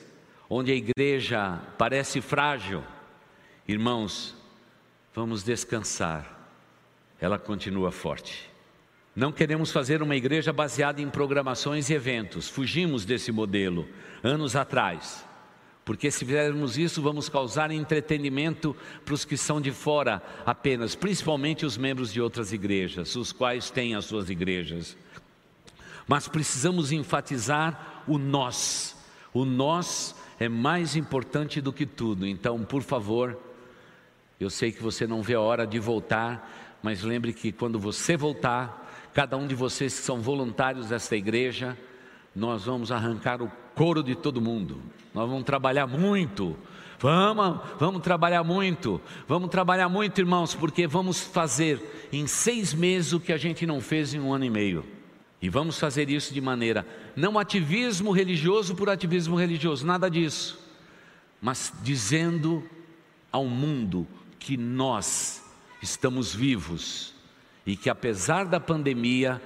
onde 0.49 0.71
a 0.71 0.75
igreja 0.77 1.61
parece 1.77 2.21
frágil, 2.21 2.85
irmãos, 3.67 4.37
vamos 5.13 5.43
descansar, 5.43 6.49
ela 7.21 7.41
continua 7.41 7.91
forte. 7.91 8.49
Não 9.17 9.33
queremos 9.33 9.73
fazer 9.73 10.01
uma 10.01 10.15
igreja 10.15 10.53
baseada 10.53 11.03
em 11.03 11.11
programações 11.11 11.91
e 11.91 11.95
eventos, 11.95 12.49
fugimos 12.49 13.05
desse 13.05 13.33
modelo 13.33 13.89
anos 14.23 14.55
atrás 14.55 15.27
porque 15.89 16.11
se 16.11 16.23
fizermos 16.27 16.77
isso, 16.77 17.01
vamos 17.01 17.31
causar 17.31 17.71
entretenimento 17.71 18.77
para 19.07 19.15
os 19.15 19.25
que 19.25 19.39
são 19.39 19.59
de 19.59 19.73
fora 19.73 20.23
apenas, 20.45 20.95
principalmente 20.95 21.65
os 21.65 21.79
membros 21.79 22.13
de 22.13 22.21
outras 22.21 22.53
igrejas, 22.53 23.17
os 23.17 23.33
quais 23.33 23.71
têm 23.71 23.95
as 23.95 24.05
suas 24.05 24.29
igrejas. 24.29 24.99
Mas 26.07 26.29
precisamos 26.29 26.93
enfatizar 26.93 28.05
o 28.07 28.19
nós. 28.19 28.99
O 29.33 29.47
nós 29.47 30.15
é 30.39 30.47
mais 30.47 30.95
importante 30.95 31.59
do 31.59 31.73
que 31.73 31.87
tudo. 31.87 32.27
Então, 32.27 32.63
por 32.65 32.83
favor, 32.83 33.39
eu 34.39 34.51
sei 34.51 34.71
que 34.71 34.83
você 34.83 35.07
não 35.07 35.23
vê 35.23 35.37
a 35.37 35.41
hora 35.41 35.67
de 35.67 35.79
voltar, 35.79 36.79
mas 36.83 37.03
lembre 37.03 37.33
que 37.33 37.51
quando 37.51 37.79
você 37.79 38.15
voltar, 38.15 39.11
cada 39.15 39.39
um 39.39 39.47
de 39.47 39.55
vocês 39.55 39.99
que 39.99 40.05
são 40.05 40.21
voluntários 40.21 40.91
desta 40.91 41.17
igreja, 41.17 41.79
nós 42.35 42.65
vamos 42.65 42.93
arrancar 42.93 43.43
o 43.43 43.51
couro 43.75 44.03
de 44.03 44.15
todo 44.15 44.41
mundo. 44.41 44.81
Nós 45.15 45.29
vamos 45.29 45.45
trabalhar 45.45 45.87
muito. 45.87 46.57
Vamos, 46.99 47.61
vamos 47.79 48.03
trabalhar 48.03 48.43
muito. 48.43 49.01
Vamos 49.27 49.51
trabalhar 49.51 49.89
muito, 49.89 50.21
irmãos, 50.21 50.55
porque 50.55 50.87
vamos 50.87 51.21
fazer 51.21 52.09
em 52.13 52.27
seis 52.27 52.75
meses 52.75 53.13
o 53.13 53.21
que 53.21 53.33
a 53.33 53.37
gente 53.37 53.67
não 53.67 53.81
fez 53.81 54.15
em 54.15 54.21
um 54.21 54.33
ano 54.33 54.45
e 54.45 54.51
meio. 54.51 54.85
E 55.41 55.49
vamos 55.49 55.79
fazer 55.79 56.11
isso 56.11 56.35
de 56.35 56.41
maneira, 56.41 56.85
não 57.15 57.39
ativismo 57.39 58.11
religioso 58.11 58.75
por 58.75 58.91
ativismo 58.91 59.37
religioso, 59.37 59.87
nada 59.87 60.11
disso. 60.11 60.59
Mas 61.41 61.73
dizendo 61.83 62.69
ao 63.31 63.45
mundo 63.45 64.07
que 64.41 64.57
nós 64.57 65.45
estamos 65.81 66.35
vivos 66.35 67.15
e 67.65 67.77
que 67.77 67.89
apesar 67.89 68.47
da 68.47 68.59
pandemia, 68.59 69.41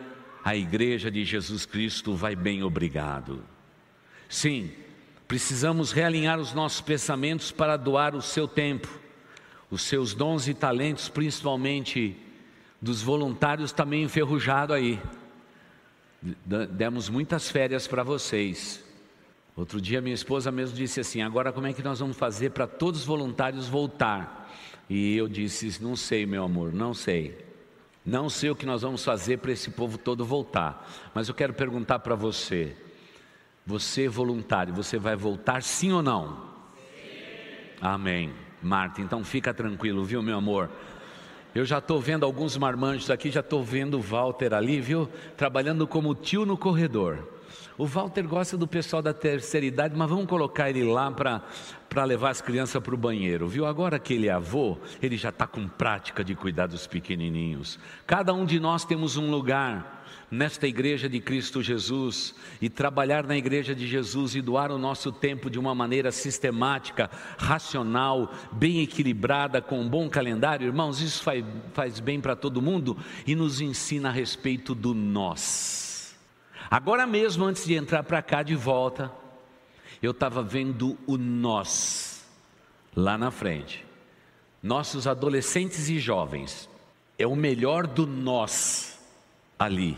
a 0.45 0.57
igreja 0.57 1.11
de 1.11 1.25
Jesus 1.25 1.65
Cristo 1.65 2.15
vai 2.15 2.35
bem, 2.35 2.63
obrigado. 2.63 3.45
Sim, 4.29 4.71
precisamos 5.29 5.93
realinhar 5.93 6.39
os 6.39 6.53
nossos 6.53 6.81
pensamentos 6.81 7.53
para 7.53 7.77
doar 7.77 8.15
o 8.15 8.23
seu 8.23 8.49
tempo, 8.49 8.89
os 9.71 9.83
seus 9.83 10.15
dons 10.15 10.49
e 10.49 10.55
talentos, 10.55 11.09
principalmente 11.09 12.17
dos 12.81 13.01
voluntários 13.01 13.71
também 13.71 14.03
enferrujado 14.03 14.73
aí. 14.73 15.01
Demos 16.71 17.09
muitas 17.09 17.49
férias 17.51 17.87
para 17.87 18.03
vocês. 18.03 18.83
Outro 19.57 19.81
dia 19.81 20.01
minha 20.01 20.15
esposa 20.15 20.51
mesmo 20.51 20.77
disse 20.77 21.01
assim: 21.01 21.21
agora 21.21 21.53
como 21.53 21.67
é 21.67 21.73
que 21.73 21.83
nós 21.83 22.01
vamos 22.01 22.17
fazer 22.17 22.51
para 22.51 22.67
todos 22.67 23.01
os 23.01 23.07
voluntários 23.07 23.69
voltar? 23.69 24.51
E 24.89 25.17
eu 25.17 25.29
disse: 25.29 25.83
não 25.83 25.95
sei, 25.95 26.27
meu 26.27 26.45
amor, 26.45 26.73
não 26.73 26.95
sei. 26.95 27.52
Não 28.05 28.29
sei 28.29 28.51
o 28.51 28.57
que 28.57 28.67
nós 28.67 28.83
vamos 28.83 29.05
fazer 29.05 29.39
para 29.39 29.53
esse 29.53 29.71
povo 29.71 29.97
todo 29.97 30.25
voltar. 30.25 30.89
Mas 31.15 31.29
eu 31.29 31.35
quero 31.35 31.55
perguntar 31.55 32.01
para 32.01 32.15
você: 32.15 32.77
você 33.65 34.09
voluntário, 34.09 34.75
você 34.75 34.99
vai 34.99 35.15
voltar 35.15 35.63
sim 35.63 35.93
ou 35.93 36.03
não? 36.03 36.51
Sim. 36.77 37.77
Amém. 37.81 38.33
Marta, 38.61 39.01
então 39.01 39.25
fica 39.25 39.53
tranquilo, 39.53 40.05
viu, 40.05 40.23
meu 40.23 40.37
amor? 40.37 40.71
Eu 41.55 41.65
já 41.65 41.79
estou 41.79 42.01
vendo 42.01 42.25
alguns 42.25 42.57
marmanjos 42.57 43.11
aqui, 43.11 43.31
já 43.31 43.41
estou 43.41 43.63
vendo 43.63 43.99
o 43.99 44.01
Walter 44.01 44.55
ali, 44.55 44.81
viu? 44.81 45.09
Trabalhando 45.37 45.87
como 45.87 46.15
tio 46.15 46.47
no 46.47 46.57
corredor. 46.57 47.29
O 47.77 47.87
Walter 47.87 48.23
gosta 48.27 48.57
do 48.57 48.67
pessoal 48.67 49.03
da 49.03 49.15
terceira 49.15 49.67
idade, 49.67 49.95
mas 49.97 50.09
vamos 50.09 50.27
colocar 50.27 50.71
ele 50.71 50.85
lá 50.85 51.11
para 51.11 52.05
levar 52.05 52.31
as 52.31 52.41
crianças 52.41 52.83
para 52.83 52.95
o 52.95 52.99
banheiro, 52.99 53.49
viu? 53.49 53.67
Agora 53.67 53.99
que 53.99 54.15
ele 54.15 54.29
é 54.29 54.33
avô, 54.33 54.79
ele 55.01 55.17
já 55.17 55.31
está 55.31 55.47
com 55.47 55.67
prática 55.67 56.23
de 56.23 56.35
cuidar 56.35 56.67
dos 56.67 56.87
pequenininhos. 56.87 57.79
Cada 58.07 58.33
um 58.33 58.45
de 58.45 58.61
nós 58.61 58.85
temos 58.85 59.17
um 59.17 59.31
lugar 59.31 60.03
nesta 60.33 60.67
igreja 60.67 61.11
de 61.11 61.21
Cristo 61.21 61.63
Jesus 61.63 62.35
e 62.61 62.71
trabalhar 62.71 63.27
na 63.27 63.37
igreja 63.37 63.75
de 63.75 63.87
Jesus 63.87 64.35
e 64.35 64.41
doar 64.41 64.71
o 64.71 64.79
nosso 64.79 65.13
tempo 65.13 65.51
de 65.51 65.59
uma 65.59 65.75
maneira 65.75 66.11
sistemática, 66.11 67.11
racional, 67.37 68.33
bem 68.51 68.81
equilibrada, 68.81 69.61
com 69.61 69.79
um 69.79 69.89
bom 69.89 70.09
calendário, 70.09 70.67
irmãos, 70.67 71.03
isso 71.03 71.23
faz, 71.23 71.45
faz 71.75 72.01
bem 72.01 72.19
para 72.19 72.35
todo 72.35 72.63
mundo 72.63 72.97
e 73.27 73.35
nos 73.35 73.61
ensina 73.61 74.09
a 74.09 74.13
respeito 74.13 74.75
do 74.75 74.95
nós. 74.95 75.92
Agora 76.73 77.07
mesmo, 77.07 77.45
antes 77.45 77.65
de 77.65 77.75
entrar 77.75 78.03
para 78.03 78.23
cá 78.23 78.43
de 78.43 78.57
volta, 78.57 79.13
eu 80.03 80.11
estava 80.11 80.43
vendo 80.43 80.99
o 81.07 81.17
nós 81.17 82.27
lá 82.97 83.17
na 83.17 83.31
frente. 83.31 83.85
Nossos 84.63 85.07
adolescentes 85.07 85.89
e 85.89 85.99
jovens, 85.99 86.69
é 87.19 87.27
o 87.27 87.37
melhor 87.37 87.87
do 87.87 88.07
nós 88.07 88.99
ali 89.59 89.97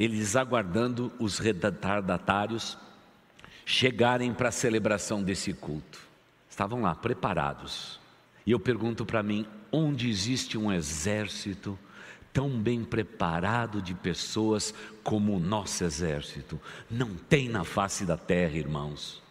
eles 0.00 0.34
aguardando 0.34 1.12
os 1.18 1.38
retardatários 1.38 2.78
chegarem 3.66 4.32
para 4.32 4.48
a 4.48 4.52
celebração 4.52 5.22
desse 5.22 5.52
culto. 5.52 6.00
Estavam 6.48 6.80
lá 6.80 6.94
preparados. 6.94 8.00
E 8.46 8.52
eu 8.52 8.58
pergunto 8.58 9.04
para 9.04 9.22
mim: 9.22 9.46
onde 9.70 10.08
existe 10.08 10.56
um 10.56 10.72
exército 10.72 11.78
tão 12.32 12.50
bem 12.50 12.84
preparado 12.84 13.82
de 13.82 13.94
pessoas 13.94 14.74
como 15.02 15.36
o 15.36 15.40
nosso 15.40 15.84
exército? 15.84 16.60
Não 16.90 17.14
tem 17.14 17.48
na 17.48 17.64
face 17.64 18.04
da 18.04 18.16
terra, 18.16 18.56
irmãos. 18.56 19.22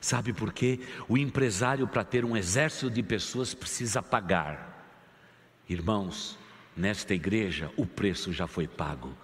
Sabe 0.00 0.32
por 0.32 0.52
quê? 0.52 0.80
O 1.08 1.18
empresário, 1.18 1.86
para 1.88 2.04
ter 2.04 2.24
um 2.24 2.36
exército 2.36 2.90
de 2.90 3.02
pessoas, 3.02 3.54
precisa 3.54 4.02
pagar. 4.02 4.74
Irmãos, 5.68 6.38
nesta 6.76 7.14
igreja, 7.14 7.72
o 7.76 7.84
preço 7.84 8.32
já 8.32 8.46
foi 8.46 8.68
pago. 8.68 9.16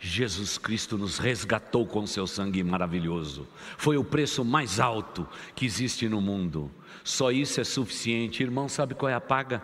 Jesus 0.00 0.56
Cristo 0.56 0.96
nos 0.96 1.18
resgatou 1.18 1.84
com 1.84 2.06
seu 2.06 2.26
sangue 2.26 2.62
maravilhoso. 2.62 3.48
Foi 3.76 3.96
o 3.96 4.04
preço 4.04 4.44
mais 4.44 4.78
alto 4.78 5.26
que 5.56 5.66
existe 5.66 6.08
no 6.08 6.20
mundo. 6.20 6.70
Só 7.02 7.32
isso 7.32 7.60
é 7.60 7.64
suficiente. 7.64 8.42
Irmão, 8.42 8.68
sabe 8.68 8.94
qual 8.94 9.10
é 9.10 9.14
a 9.14 9.20
paga? 9.20 9.60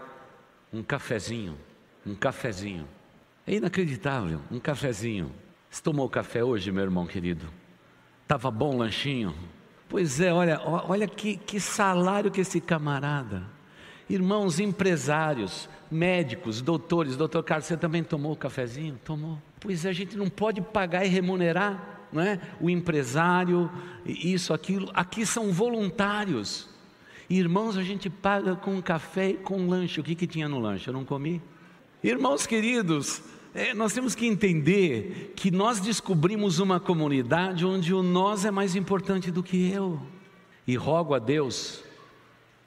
Um 0.72 0.82
cafezinho. 0.82 1.56
Um 2.06 2.14
cafezinho. 2.14 2.86
É 3.46 3.54
inacreditável. 3.54 4.40
Um 4.50 4.58
cafezinho. 4.58 5.32
Você 5.70 5.82
tomou 5.82 6.08
café 6.08 6.44
hoje, 6.44 6.70
meu 6.70 6.84
irmão 6.84 7.06
querido? 7.06 7.46
Estava 8.22 8.50
bom 8.50 8.74
o 8.74 8.78
lanchinho? 8.78 9.34
Pois 9.88 10.20
é, 10.20 10.32
olha, 10.32 10.60
olha 10.64 11.06
que, 11.06 11.36
que 11.36 11.60
salário 11.60 12.30
que 12.30 12.40
esse 12.40 12.60
camarada. 12.60 13.44
Irmãos 14.08 14.60
empresários, 14.60 15.68
médicos, 15.90 16.60
doutores, 16.60 17.16
doutor 17.16 17.42
Carlos, 17.42 17.66
você 17.66 17.76
também 17.76 18.02
tomou 18.02 18.32
o 18.32 18.36
cafezinho? 18.36 18.98
Tomou. 19.04 19.38
Pois 19.60 19.84
é, 19.84 19.88
a 19.88 19.92
gente 19.92 20.16
não 20.16 20.28
pode 20.28 20.60
pagar 20.60 21.04
e 21.04 21.08
remunerar 21.08 21.94
não 22.12 22.22
é? 22.22 22.40
o 22.60 22.70
empresário, 22.70 23.70
isso, 24.06 24.54
aquilo. 24.54 24.90
Aqui 24.94 25.26
são 25.26 25.52
voluntários. 25.52 26.68
Irmãos, 27.28 27.76
a 27.76 27.82
gente 27.82 28.08
paga 28.08 28.54
com 28.54 28.80
café 28.80 29.30
e 29.30 29.34
com 29.34 29.66
lanche. 29.66 30.00
O 30.00 30.04
que, 30.04 30.14
que 30.14 30.26
tinha 30.26 30.48
no 30.48 30.60
lanche? 30.60 30.88
Eu 30.88 30.94
não 30.94 31.04
comi. 31.04 31.42
Irmãos 32.04 32.46
queridos, 32.46 33.22
é, 33.54 33.72
nós 33.72 33.94
temos 33.94 34.14
que 34.14 34.26
entender 34.26 35.32
que 35.34 35.50
nós 35.50 35.80
descobrimos 35.80 36.58
uma 36.58 36.78
comunidade 36.78 37.64
onde 37.64 37.94
o 37.94 38.02
nós 38.02 38.44
é 38.44 38.50
mais 38.50 38.76
importante 38.76 39.30
do 39.30 39.42
que 39.42 39.70
eu. 39.72 39.98
E 40.66 40.76
rogo 40.76 41.14
a 41.14 41.18
Deus 41.18 41.82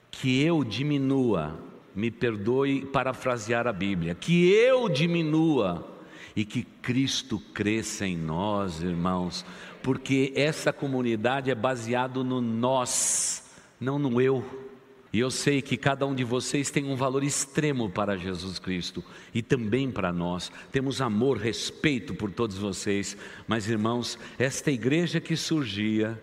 que 0.10 0.42
eu 0.42 0.64
diminua, 0.64 1.56
me 1.94 2.10
perdoe 2.10 2.84
parafrasear 2.88 3.68
a 3.68 3.72
Bíblia, 3.72 4.16
que 4.16 4.50
eu 4.50 4.90
diminua 4.90 5.88
e 6.36 6.44
que 6.44 6.64
Cristo 6.64 7.40
cresça 7.54 8.08
em 8.08 8.18
nós, 8.18 8.82
irmãos, 8.82 9.46
porque 9.84 10.34
essa 10.36 10.74
comunidade 10.74 11.52
é 11.52 11.56
baseado 11.56 12.24
no 12.24 12.42
nós, 12.42 13.44
não 13.80 14.00
no 14.00 14.20
eu. 14.20 14.67
E 15.12 15.20
eu 15.20 15.32
sei 15.32 15.62
que 15.62 15.78
cada 15.78 16.06
um 16.06 16.14
de 16.14 16.24
vocês 16.24 16.70
tem 16.70 16.86
um 16.86 16.96
valor 16.96 17.24
extremo 17.24 17.90
para 17.90 18.18
Jesus 18.18 18.60
Cristo 18.60 19.04
e 19.34 19.42
também 19.42 19.90
para 19.90 20.12
nós. 20.12 20.52
Temos 20.72 21.02
amor, 21.02 21.38
respeito 21.38 22.14
por 22.14 22.30
todos 22.30 22.58
vocês, 22.58 23.16
mas 23.48 23.70
irmãos, 23.70 24.20
esta 24.38 24.70
igreja 24.70 25.22
que 25.22 25.36
surgia, 25.36 26.22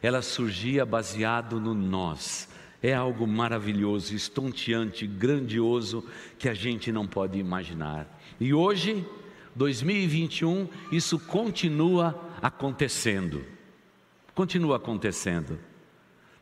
ela 0.00 0.22
surgia 0.22 0.86
baseado 0.86 1.60
no 1.60 1.74
nós. 1.74 2.48
É 2.82 2.94
algo 2.94 3.26
maravilhoso, 3.26 4.14
estonteante, 4.14 5.06
grandioso 5.06 6.04
que 6.38 6.48
a 6.48 6.54
gente 6.54 6.90
não 6.90 7.06
pode 7.06 7.38
imaginar. 7.38 8.20
E 8.38 8.54
hoje 8.54 9.04
2021, 9.54 10.68
isso 10.90 11.18
continua 11.18 12.18
acontecendo. 12.40 13.44
Continua 14.34 14.76
acontecendo. 14.76 15.58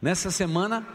Nessa 0.00 0.30
semana, 0.30 0.86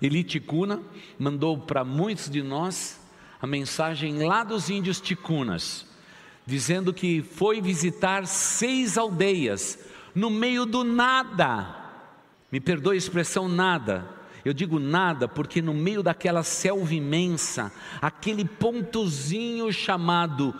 Eli 0.00 0.22
Ticuna 0.22 0.82
mandou 1.18 1.58
para 1.58 1.84
muitos 1.84 2.28
de 2.28 2.42
nós 2.42 3.00
a 3.40 3.46
mensagem 3.46 4.24
lá 4.24 4.44
dos 4.44 4.68
índios 4.70 5.00
ticunas, 5.00 5.86
dizendo 6.44 6.92
que 6.92 7.22
foi 7.22 7.60
visitar 7.60 8.26
seis 8.26 8.98
aldeias 8.98 9.78
no 10.14 10.30
meio 10.30 10.64
do 10.64 10.84
nada. 10.84 11.74
Me 12.50 12.60
perdoe 12.60 12.94
a 12.94 12.98
expressão 12.98 13.48
nada. 13.48 14.08
Eu 14.44 14.52
digo 14.52 14.78
nada 14.78 15.26
porque 15.26 15.60
no 15.60 15.74
meio 15.74 16.02
daquela 16.02 16.44
selva 16.44 16.94
imensa, 16.94 17.72
aquele 18.00 18.44
pontozinho 18.44 19.72
chamado 19.72 20.54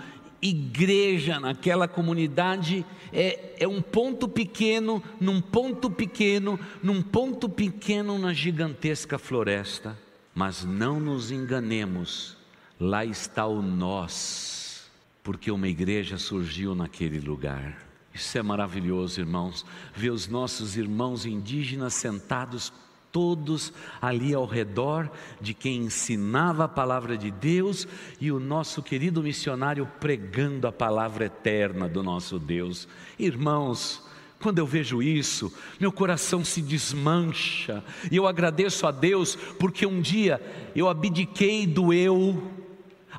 igreja 0.49 1.41
naquela 1.41 1.89
comunidade 1.89 2.85
é, 3.13 3.55
é 3.59 3.69
um 3.69 3.81
ponto 3.81 4.29
pequeno, 4.29 5.03
num 5.21 5.41
ponto 5.41 5.91
pequeno, 5.91 6.59
num 6.83 7.03
ponto 7.03 7.49
pequeno 7.49 8.19
na 8.19 8.33
gigantesca 8.33 9.19
floresta. 9.19 9.97
Mas 10.35 10.65
não 10.65 11.01
nos 11.01 11.31
enganemos, 11.31 12.37
lá 12.79 13.05
está 13.05 13.47
o 13.47 13.63
nós, 13.63 14.91
porque 15.23 15.51
uma 15.51 15.69
igreja 15.69 16.19
surgiu 16.19 16.75
naquele 16.75 17.21
lugar. 17.21 17.87
Isso 18.13 18.37
é 18.39 18.43
maravilhoso, 18.43 19.21
irmãos, 19.21 19.65
ver 19.95 20.11
os 20.11 20.27
nossos 20.29 20.77
irmãos 20.77 21.27
indígenas 21.27 21.95
sentados 21.95 22.73
todos 23.13 23.73
ali 24.01 24.35
ao 24.35 24.47
redor 24.47 25.11
de 25.41 25.55
quem 25.55 25.85
ensinava 25.85 26.65
a 26.65 26.69
palavra 26.69 27.17
de 27.17 27.31
Deus 27.31 27.87
e 28.21 28.31
o 28.31 28.39
nosso 28.39 28.83
querido 28.83 29.23
missionário 29.23 29.89
pregando 30.01 30.67
a 30.67 30.73
palavra 30.73 31.27
eterna 31.27 31.89
do 31.89 32.03
nosso 32.03 32.39
Deus. 32.39 32.87
Irmãos, 33.19 34.03
quando 34.41 34.59
eu 34.59 34.67
vejo 34.67 35.03
isso, 35.03 35.53
meu 35.81 35.91
coração 35.91 36.45
se 36.45 36.61
desmancha 36.61 37.83
e 38.11 38.17
eu 38.17 38.27
agradeço 38.27 38.87
a 38.87 38.91
Deus 38.91 39.35
porque 39.59 39.87
um 39.87 40.01
dia 40.01 40.41
eu 40.75 40.89
abdiquei 40.89 41.67
do 41.67 41.93
eu 41.93 42.66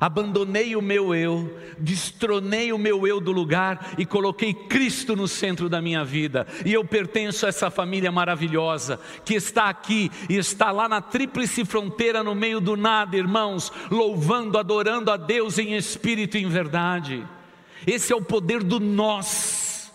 abandonei 0.00 0.76
o 0.76 0.82
meu 0.82 1.14
eu, 1.14 1.56
destronei 1.78 2.72
o 2.72 2.78
meu 2.78 3.06
eu 3.06 3.20
do 3.20 3.32
lugar 3.32 3.94
e 3.98 4.06
coloquei 4.06 4.52
Cristo 4.54 5.16
no 5.16 5.26
centro 5.26 5.68
da 5.68 5.80
minha 5.80 6.04
vida. 6.04 6.46
E 6.64 6.72
eu 6.72 6.84
pertenço 6.84 7.46
a 7.46 7.48
essa 7.48 7.70
família 7.70 8.10
maravilhosa 8.12 9.00
que 9.24 9.34
está 9.34 9.68
aqui 9.68 10.10
e 10.28 10.36
está 10.36 10.70
lá 10.70 10.88
na 10.88 11.00
tríplice 11.00 11.64
fronteira 11.64 12.22
no 12.22 12.34
meio 12.34 12.60
do 12.60 12.76
nada, 12.76 13.16
irmãos, 13.16 13.72
louvando, 13.90 14.58
adorando 14.58 15.10
a 15.10 15.16
Deus 15.16 15.58
em 15.58 15.74
espírito 15.76 16.36
e 16.36 16.42
em 16.42 16.48
verdade. 16.48 17.26
Esse 17.86 18.12
é 18.12 18.16
o 18.16 18.22
poder 18.22 18.62
do 18.62 18.80
nós. 18.80 19.92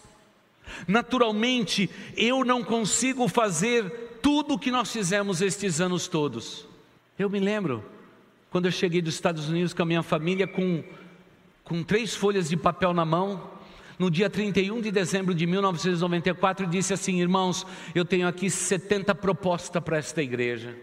Naturalmente, 0.87 1.89
eu 2.15 2.43
não 2.43 2.63
consigo 2.63 3.27
fazer 3.27 4.19
tudo 4.21 4.55
o 4.55 4.59
que 4.59 4.71
nós 4.71 4.91
fizemos 4.91 5.41
estes 5.41 5.79
anos 5.79 6.07
todos. 6.07 6.65
Eu 7.17 7.29
me 7.29 7.39
lembro 7.39 7.83
quando 8.53 8.67
eu 8.67 8.71
cheguei 8.71 9.01
dos 9.01 9.15
Estados 9.15 9.49
Unidos 9.49 9.73
com 9.73 9.81
a 9.81 9.85
minha 9.85 10.03
família 10.03 10.45
com, 10.45 10.83
com 11.63 11.81
três 11.81 12.15
folhas 12.15 12.47
de 12.47 12.55
papel 12.55 12.93
na 12.93 13.03
mão, 13.03 13.49
no 13.97 14.11
dia 14.11 14.29
31 14.29 14.79
de 14.79 14.91
dezembro 14.91 15.33
de 15.33 15.47
1994, 15.47 16.67
disse 16.67 16.93
assim: 16.93 17.19
Irmãos, 17.19 17.65
eu 17.95 18.05
tenho 18.05 18.27
aqui 18.27 18.51
70 18.51 19.15
propostas 19.15 19.83
para 19.83 19.97
esta 19.97 20.21
igreja, 20.21 20.77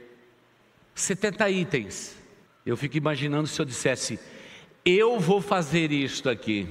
70 0.96 1.48
itens. 1.48 2.18
Eu 2.66 2.76
fico 2.76 2.96
imaginando 2.96 3.46
se 3.46 3.62
eu 3.62 3.64
dissesse: 3.64 4.18
Eu 4.84 5.20
vou 5.20 5.40
fazer 5.40 5.92
isto 5.92 6.28
aqui, 6.28 6.66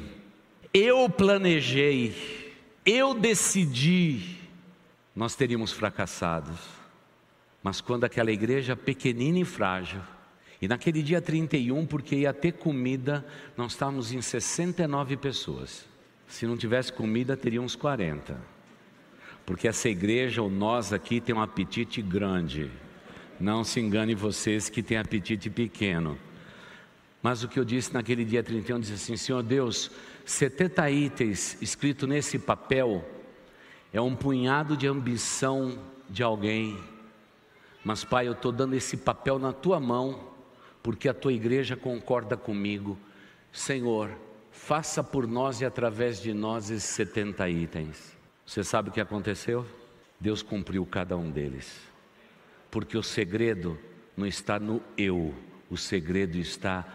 eu 0.73 1.09
planejei, 1.09 2.51
eu 2.85 3.13
decidi, 3.13 4.35
nós 5.15 5.33
teríamos 5.33 5.71
fracassado. 5.71 6.51
Mas 7.63 7.79
quando 7.79 8.03
aquela 8.03 8.33
igreja 8.33 8.75
pequenina 8.75 9.39
e 9.39 9.45
frágil, 9.45 10.01
e 10.61 10.67
naquele 10.67 11.01
dia 11.01 11.21
31, 11.21 11.85
porque 11.85 12.17
ia 12.17 12.33
ter 12.33 12.53
comida, 12.53 13.25
nós 13.55 13.71
estávamos 13.71 14.11
em 14.11 14.21
69 14.21 15.15
pessoas. 15.17 15.87
Se 16.27 16.45
não 16.45 16.57
tivesse 16.57 16.91
comida, 16.91 17.37
teria 17.37 17.61
uns 17.61 17.75
40. 17.75 18.37
Porque 19.45 19.67
essa 19.67 19.87
igreja, 19.87 20.41
ou 20.41 20.49
nós 20.49 20.91
aqui, 20.91 21.21
tem 21.21 21.33
um 21.33 21.41
apetite 21.41 22.01
grande. 22.01 22.69
Não 23.39 23.63
se 23.63 23.79
engane 23.79 24.13
vocês 24.13 24.69
que 24.69 24.83
tem 24.83 24.97
apetite 24.97 25.49
pequeno. 25.49 26.17
Mas 27.23 27.43
o 27.43 27.47
que 27.47 27.59
eu 27.59 27.65
disse 27.65 27.93
naquele 27.93 28.23
dia 28.25 28.43
31, 28.43 28.79
disse 28.79 28.93
assim: 28.93 29.17
Senhor 29.17 29.41
Deus, 29.41 29.89
70 30.25 30.91
itens 30.91 31.57
escrito 31.61 32.05
nesse 32.05 32.37
papel 32.37 33.03
é 33.91 33.99
um 33.99 34.15
punhado 34.15 34.77
de 34.77 34.87
ambição 34.87 35.79
de 36.09 36.21
alguém. 36.21 36.77
Mas, 37.83 38.03
Pai, 38.03 38.27
eu 38.27 38.33
estou 38.33 38.51
dando 38.51 38.75
esse 38.75 38.97
papel 38.97 39.39
na 39.39 39.51
tua 39.51 39.79
mão, 39.79 40.28
porque 40.81 41.09
a 41.09 41.13
tua 41.13 41.33
igreja 41.33 41.75
concorda 41.75 42.37
comigo. 42.37 42.97
Senhor, 43.51 44.11
faça 44.51 45.03
por 45.03 45.27
nós 45.27 45.61
e 45.61 45.65
através 45.65 46.21
de 46.21 46.33
nós 46.33 46.69
esses 46.69 46.89
70 46.89 47.49
itens. 47.49 48.17
Você 48.45 48.63
sabe 48.63 48.89
o 48.89 48.91
que 48.91 49.01
aconteceu? 49.01 49.65
Deus 50.19 50.41
cumpriu 50.41 50.85
cada 50.85 51.15
um 51.15 51.29
deles. 51.29 51.79
Porque 52.71 52.97
o 52.97 53.03
segredo 53.03 53.77
não 54.15 54.25
está 54.25 54.59
no 54.59 54.81
eu, 54.97 55.33
o 55.69 55.77
segredo 55.77 56.37
está 56.37 56.85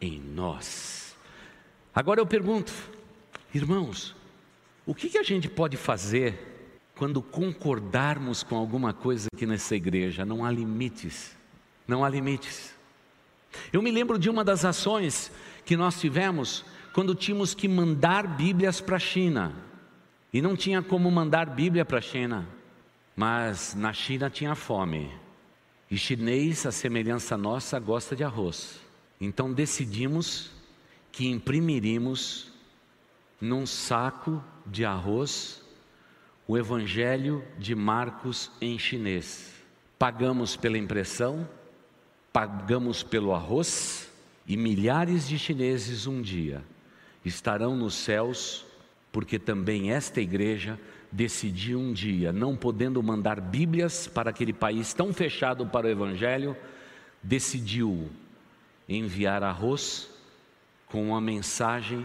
em 0.00 0.20
nós. 0.20 1.16
Agora 1.94 2.20
eu 2.20 2.26
pergunto, 2.26 2.72
irmãos, 3.54 4.14
o 4.84 4.94
que, 4.94 5.08
que 5.08 5.18
a 5.18 5.22
gente 5.22 5.48
pode 5.48 5.76
fazer 5.76 6.82
quando 6.96 7.22
concordarmos 7.22 8.42
com 8.42 8.56
alguma 8.56 8.92
coisa 8.92 9.28
aqui 9.34 9.46
nessa 9.46 9.74
igreja? 9.74 10.24
Não 10.24 10.44
há 10.44 10.50
limites, 10.50 11.36
não 11.86 12.04
há 12.04 12.08
limites. 12.08 12.73
Eu 13.72 13.82
me 13.82 13.90
lembro 13.90 14.18
de 14.18 14.28
uma 14.30 14.44
das 14.44 14.64
ações 14.64 15.30
que 15.64 15.76
nós 15.76 16.00
tivemos 16.00 16.64
quando 16.92 17.14
tínhamos 17.14 17.54
que 17.54 17.66
mandar 17.66 18.26
Bíblias 18.26 18.80
para 18.80 18.96
a 18.96 19.00
China. 19.00 19.54
E 20.32 20.42
não 20.42 20.56
tinha 20.56 20.82
como 20.82 21.10
mandar 21.10 21.46
Bíblia 21.46 21.84
para 21.84 21.98
a 21.98 22.02
China, 22.02 22.48
mas 23.14 23.74
na 23.74 23.92
China 23.92 24.28
tinha 24.28 24.54
fome. 24.54 25.10
E 25.90 25.96
chinês, 25.96 26.66
a 26.66 26.72
semelhança 26.72 27.36
nossa, 27.36 27.78
gosta 27.78 28.16
de 28.16 28.24
arroz. 28.24 28.80
Então 29.20 29.52
decidimos 29.52 30.50
que 31.12 31.28
imprimiríamos 31.28 32.52
num 33.40 33.64
saco 33.64 34.42
de 34.66 34.84
arroz 34.84 35.62
o 36.46 36.58
Evangelho 36.58 37.44
de 37.58 37.74
Marcos 37.74 38.50
em 38.60 38.78
chinês. 38.78 39.52
Pagamos 39.98 40.56
pela 40.56 40.76
impressão, 40.76 41.48
pagamos 42.34 43.04
pelo 43.04 43.32
arroz, 43.32 44.12
e 44.44 44.56
milhares 44.56 45.28
de 45.28 45.38
chineses 45.38 46.08
um 46.08 46.20
dia 46.20 46.64
estarão 47.24 47.76
nos 47.76 47.94
céus, 47.94 48.66
porque 49.12 49.38
também 49.38 49.92
esta 49.92 50.20
igreja 50.20 50.78
decidiu 51.12 51.78
um 51.78 51.92
dia, 51.92 52.32
não 52.32 52.56
podendo 52.56 53.00
mandar 53.00 53.40
Bíblias 53.40 54.08
para 54.08 54.30
aquele 54.30 54.52
país 54.52 54.92
tão 54.92 55.14
fechado 55.14 55.64
para 55.64 55.86
o 55.86 55.90
Evangelho, 55.90 56.56
decidiu 57.22 58.10
enviar 58.88 59.44
arroz 59.44 60.10
com 60.88 61.10
uma 61.10 61.20
mensagem 61.20 62.04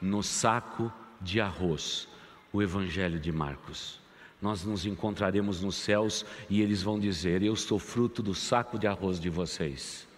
no 0.00 0.22
saco 0.22 0.92
de 1.22 1.40
arroz, 1.40 2.06
o 2.52 2.62
Evangelho 2.62 3.18
de 3.18 3.32
Marcos. 3.32 3.99
Nós 4.40 4.64
nos 4.64 4.86
encontraremos 4.86 5.60
nos 5.60 5.76
céus 5.76 6.24
e 6.48 6.62
eles 6.62 6.82
vão 6.82 6.98
dizer: 6.98 7.42
Eu 7.42 7.54
sou 7.54 7.78
fruto 7.78 8.22
do 8.22 8.34
saco 8.34 8.78
de 8.78 8.86
arroz 8.86 9.20
de 9.20 9.28
vocês. 9.28 10.08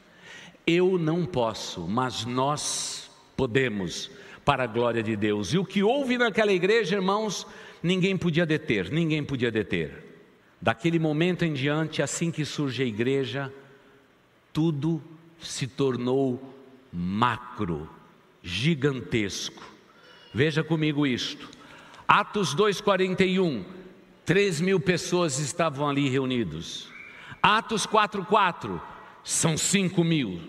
Eu 0.66 0.96
não 0.96 1.26
posso, 1.26 1.80
mas 1.88 2.24
nós 2.24 3.10
podemos 3.36 4.10
para 4.44 4.64
a 4.64 4.66
glória 4.66 5.02
de 5.02 5.16
Deus. 5.16 5.52
E 5.52 5.58
o 5.58 5.64
que 5.64 5.82
houve 5.82 6.16
naquela 6.16 6.52
igreja, 6.52 6.96
irmãos, 6.96 7.46
ninguém 7.82 8.16
podia 8.16 8.46
deter, 8.46 8.90
ninguém 8.90 9.24
podia 9.24 9.50
deter. 9.50 10.04
Daquele 10.60 10.98
momento 10.98 11.44
em 11.44 11.52
diante, 11.52 12.00
assim 12.00 12.30
que 12.30 12.44
surge 12.44 12.84
a 12.84 12.86
igreja, 12.86 13.52
tudo 14.52 15.02
se 15.40 15.66
tornou 15.66 16.54
macro, 16.92 17.90
gigantesco. 18.42 19.62
Veja 20.32 20.62
comigo 20.62 21.04
isto. 21.04 21.50
Atos 22.06 22.54
2,41, 22.54 23.64
3 24.24 24.60
mil 24.60 24.78
pessoas 24.78 25.38
estavam 25.38 25.88
ali 25.88 26.08
reunidos. 26.08 26.88
Atos 27.42 27.86
4,4, 27.86 28.80
são 29.24 29.56
5 29.56 30.04
mil. 30.04 30.40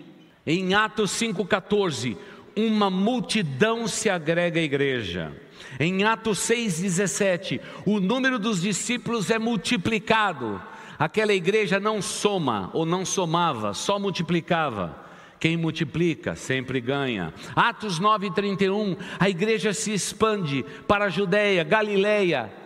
Em 0.46 0.74
Atos 0.74 1.10
5,14, 1.12 2.16
uma 2.54 2.88
multidão 2.88 3.88
se 3.88 4.08
agrega 4.08 4.60
à 4.60 4.62
igreja. 4.62 5.32
Em 5.80 6.04
Atos 6.04 6.38
6,17, 6.38 7.60
o 7.84 7.98
número 7.98 8.38
dos 8.38 8.62
discípulos 8.62 9.28
é 9.28 9.40
multiplicado. 9.40 10.62
Aquela 10.96 11.32
igreja 11.32 11.80
não 11.80 12.00
soma 12.00 12.70
ou 12.72 12.86
não 12.86 13.04
somava, 13.04 13.74
só 13.74 13.98
multiplicava. 13.98 15.02
Quem 15.40 15.56
multiplica 15.56 16.36
sempre 16.36 16.80
ganha. 16.80 17.34
Atos 17.56 17.98
9:31, 17.98 18.96
a 19.18 19.28
igreja 19.28 19.72
se 19.72 19.92
expande 19.92 20.64
para 20.86 21.06
a 21.06 21.10
Judéia, 21.10 21.64
Galileia 21.64 22.63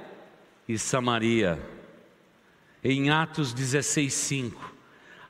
e 0.68 0.78
Samaria. 0.78 1.59
Em 2.85 3.11
Atos 3.11 3.54
16:5, 3.54 4.74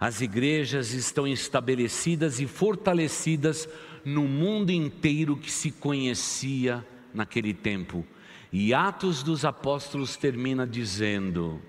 as 0.00 0.20
igrejas 0.20 0.92
estão 0.92 1.26
estabelecidas 1.26 2.40
e 2.40 2.46
fortalecidas 2.46 3.68
no 4.04 4.22
mundo 4.22 4.70
inteiro 4.70 5.36
que 5.36 5.50
se 5.50 5.70
conhecia 5.70 6.84
naquele 7.14 7.54
tempo. 7.54 8.04
E 8.52 8.74
Atos 8.74 9.22
dos 9.22 9.44
Apóstolos 9.44 10.16
termina 10.16 10.66
dizendo 10.66 11.62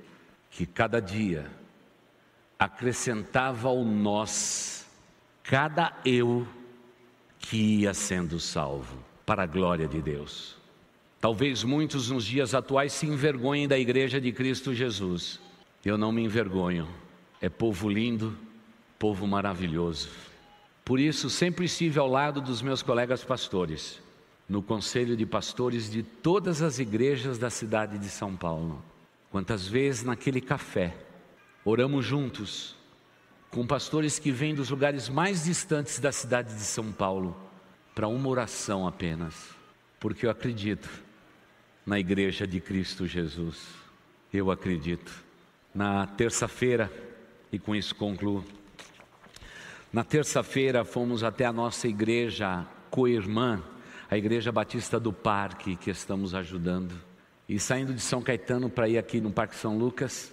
que 0.50 0.66
cada 0.66 1.00
dia 1.00 1.50
acrescentava 2.58 3.70
ao 3.70 3.84
nós, 3.86 4.86
cada 5.44 5.94
eu 6.04 6.48
que 7.38 7.82
ia 7.82 7.94
sendo 7.94 8.40
salvo, 8.40 8.98
para 9.26 9.44
a 9.44 9.48
glória 9.48 9.88
de 9.88 10.02
Deus. 10.02 10.59
Talvez 11.22 11.66
muitos 11.66 12.10
nos 12.10 12.24
dias 12.24 12.54
atuais 12.54 12.94
se 12.94 13.06
envergonhem 13.06 13.68
da 13.68 13.78
igreja 13.78 14.22
de 14.22 14.32
Cristo 14.32 14.74
Jesus. 14.74 15.40
Eu 15.84 15.98
não 15.98 16.14
me 16.14 16.24
envergonho. 16.24 16.88
É 17.42 17.50
povo 17.50 17.90
lindo, 17.90 18.38
povo 18.98 19.28
maravilhoso. 19.28 20.10
Por 20.86 20.98
isso, 20.98 21.30
sempre 21.30 21.66
estive 21.66 22.00
ao 22.00 22.08
lado 22.08 22.40
dos 22.40 22.62
meus 22.62 22.82
colegas 22.82 23.24
pastores, 23.24 24.02
no 24.48 24.62
conselho 24.64 25.16
de 25.16 25.26
pastores 25.26 25.92
de 25.92 26.04
todas 26.04 26.62
as 26.62 26.80
igrejas 26.80 27.38
da 27.38 27.50
cidade 27.50 27.98
de 27.98 28.10
São 28.10 28.36
Paulo. 28.36 28.82
Quantas 29.30 29.68
vezes 29.68 30.04
naquele 30.04 30.40
café 30.40 30.96
oramos 31.66 32.06
juntos 32.06 32.76
com 33.52 33.68
pastores 33.68 34.18
que 34.18 34.32
vêm 34.32 34.56
dos 34.56 34.70
lugares 34.70 35.10
mais 35.10 35.44
distantes 35.44 36.00
da 36.00 36.12
cidade 36.12 36.56
de 36.56 36.62
São 36.62 36.92
Paulo 36.92 37.36
para 37.94 38.08
uma 38.08 38.30
oração 38.30 38.88
apenas, 38.88 39.50
porque 40.00 40.26
eu 40.26 40.30
acredito 40.30 40.90
na 41.90 42.00
igreja 42.00 42.46
de 42.46 42.62
Cristo 42.62 43.08
Jesus. 43.08 43.68
Eu 44.32 44.52
acredito. 44.52 45.12
Na 45.74 46.06
terça-feira, 46.06 46.92
e 47.52 47.58
com 47.58 47.76
isso 47.76 47.96
concluo, 47.96 48.46
na 49.92 50.04
terça-feira 50.04 50.86
fomos 50.86 51.24
até 51.24 51.46
a 51.46 51.52
nossa 51.52 51.88
igreja 51.88 52.64
co-irmã, 52.92 53.64
a 54.08 54.16
Igreja 54.16 54.52
Batista 54.52 55.00
do 55.00 55.12
Parque, 55.12 55.76
que 55.76 55.90
estamos 55.90 56.36
ajudando. 56.36 56.94
E 57.48 57.60
saindo 57.60 57.92
de 57.92 58.02
São 58.02 58.22
Caetano 58.22 58.70
para 58.70 58.88
ir 58.88 59.00
aqui 59.00 59.20
no 59.20 59.32
Parque 59.32 59.56
São 59.56 59.76
Lucas, 59.76 60.32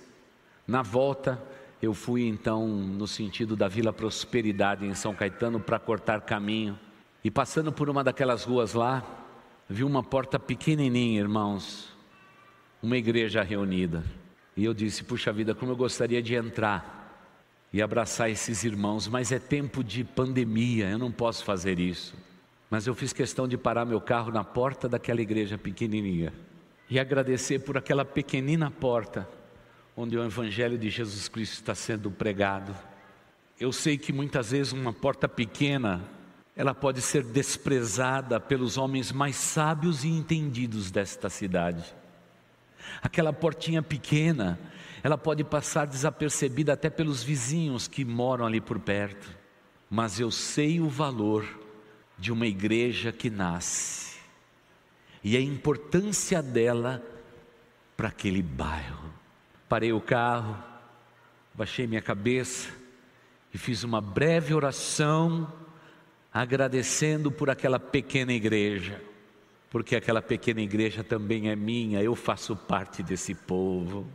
na 0.69 0.83
volta 0.83 1.43
eu 1.81 1.95
fui 1.95 2.27
então 2.29 2.69
no 2.69 3.07
sentido 3.07 3.57
da 3.57 3.67
Vila 3.67 3.95
Prosperidade 3.95 4.85
em 4.85 4.93
São 4.93 5.15
Caetano 5.15 5.59
para 5.59 5.79
cortar 5.79 6.21
caminho. 6.21 6.79
E 7.25 7.31
passando 7.31 7.73
por 7.73 7.89
uma 7.89 8.05
daquelas 8.05 8.45
ruas 8.45 8.75
lá, 8.75 9.26
vi 9.69 9.85
uma 9.85 10.03
porta 10.03 10.39
pequenininha, 10.39 11.21
irmãos, 11.21 11.95
uma 12.83 12.97
igreja 12.97 13.43
reunida. 13.43 14.05
E 14.57 14.65
eu 14.65 14.73
disse: 14.73 15.05
puxa 15.05 15.33
vida, 15.33 15.55
como 15.55 15.73
eu 15.73 15.77
gostaria 15.77 16.23
de 16.23 16.35
entrar 16.35 16.95
e 17.73 17.83
abraçar 17.83 18.31
esses 18.31 18.65
irmãos, 18.65 19.09
mas 19.09 19.33
é 19.33 19.39
tempo 19.39 19.83
de 19.85 20.05
pandemia, 20.05 20.89
eu 20.89 20.99
não 20.99 21.13
posso 21.13 21.45
fazer 21.45 21.79
isso. 21.79 22.15
Mas 22.71 22.87
eu 22.87 22.95
fiz 22.95 23.13
questão 23.13 23.47
de 23.47 23.57
parar 23.57 23.85
meu 23.85 24.01
carro 24.01 24.33
na 24.33 24.43
porta 24.43 24.89
daquela 24.89 25.21
igreja 25.21 25.57
pequenininha 25.57 26.33
e 26.89 26.99
agradecer 26.99 27.61
por 27.61 27.77
aquela 27.77 28.05
pequenina 28.05 28.71
porta 28.71 29.29
onde 29.97 30.17
o 30.17 30.23
Evangelho 30.23 30.77
de 30.77 30.91
Jesus 30.91 31.27
Cristo 31.29 31.55
está 31.55 31.75
sendo 31.75 32.11
pregado. 32.11 32.77
Eu 33.59 33.73
sei 33.73 33.97
que 33.97 34.13
muitas 34.13 34.51
vezes 34.51 34.73
uma 34.73 34.93
porta 34.93 35.27
pequena, 35.27 36.05
ela 36.57 36.75
pode 36.75 37.03
ser 37.03 37.23
desprezada 37.23 38.41
pelos 38.41 38.79
homens 38.79 39.13
mais 39.13 39.37
sábios 39.37 40.05
e 40.05 40.09
entendidos 40.09 40.91
desta 40.91 41.29
cidade. 41.29 41.85
Aquela 43.03 43.31
portinha 43.31 43.83
pequena, 43.83 44.59
ela 45.03 45.19
pode 45.19 45.45
passar 45.45 45.87
desapercebida 45.87 46.73
até 46.73 46.89
pelos 46.89 47.23
vizinhos 47.23 47.87
que 47.87 48.07
moram 48.07 48.47
ali 48.47 48.59
por 48.59 48.79
perto, 48.79 49.37
mas 49.91 50.19
eu 50.19 50.31
sei 50.31 50.81
o 50.81 50.89
valor 50.89 51.45
de 52.19 52.33
uma 52.33 52.47
igreja 52.47 53.13
que 53.13 53.29
nasce 53.29 54.17
e 55.23 55.37
a 55.37 55.41
importância 55.41 56.43
dela 56.43 57.03
para 57.97 58.09
aquele 58.09 58.41
bairro. 58.41 59.13
Parei 59.69 59.93
o 59.93 60.01
carro, 60.01 60.57
baixei 61.53 61.87
minha 61.87 62.01
cabeça 62.01 62.71
e 63.53 63.59
fiz 63.59 63.85
uma 63.85 64.01
breve 64.01 64.55
oração 64.55 65.53
agradecendo 66.37 67.33
por 67.33 67.49
aquela 67.49 67.79
pequena 67.79 68.31
igreja, 68.31 69.01
porque 69.71 69.97
aquela 69.97 70.21
pequena 70.21 70.61
igreja 70.61 71.03
também 71.03 71.49
é 71.49 71.57
minha, 71.57 72.03
eu 72.03 72.15
faço 72.15 72.55
parte 72.55 73.03
desse 73.03 73.35
povo. 73.35 74.07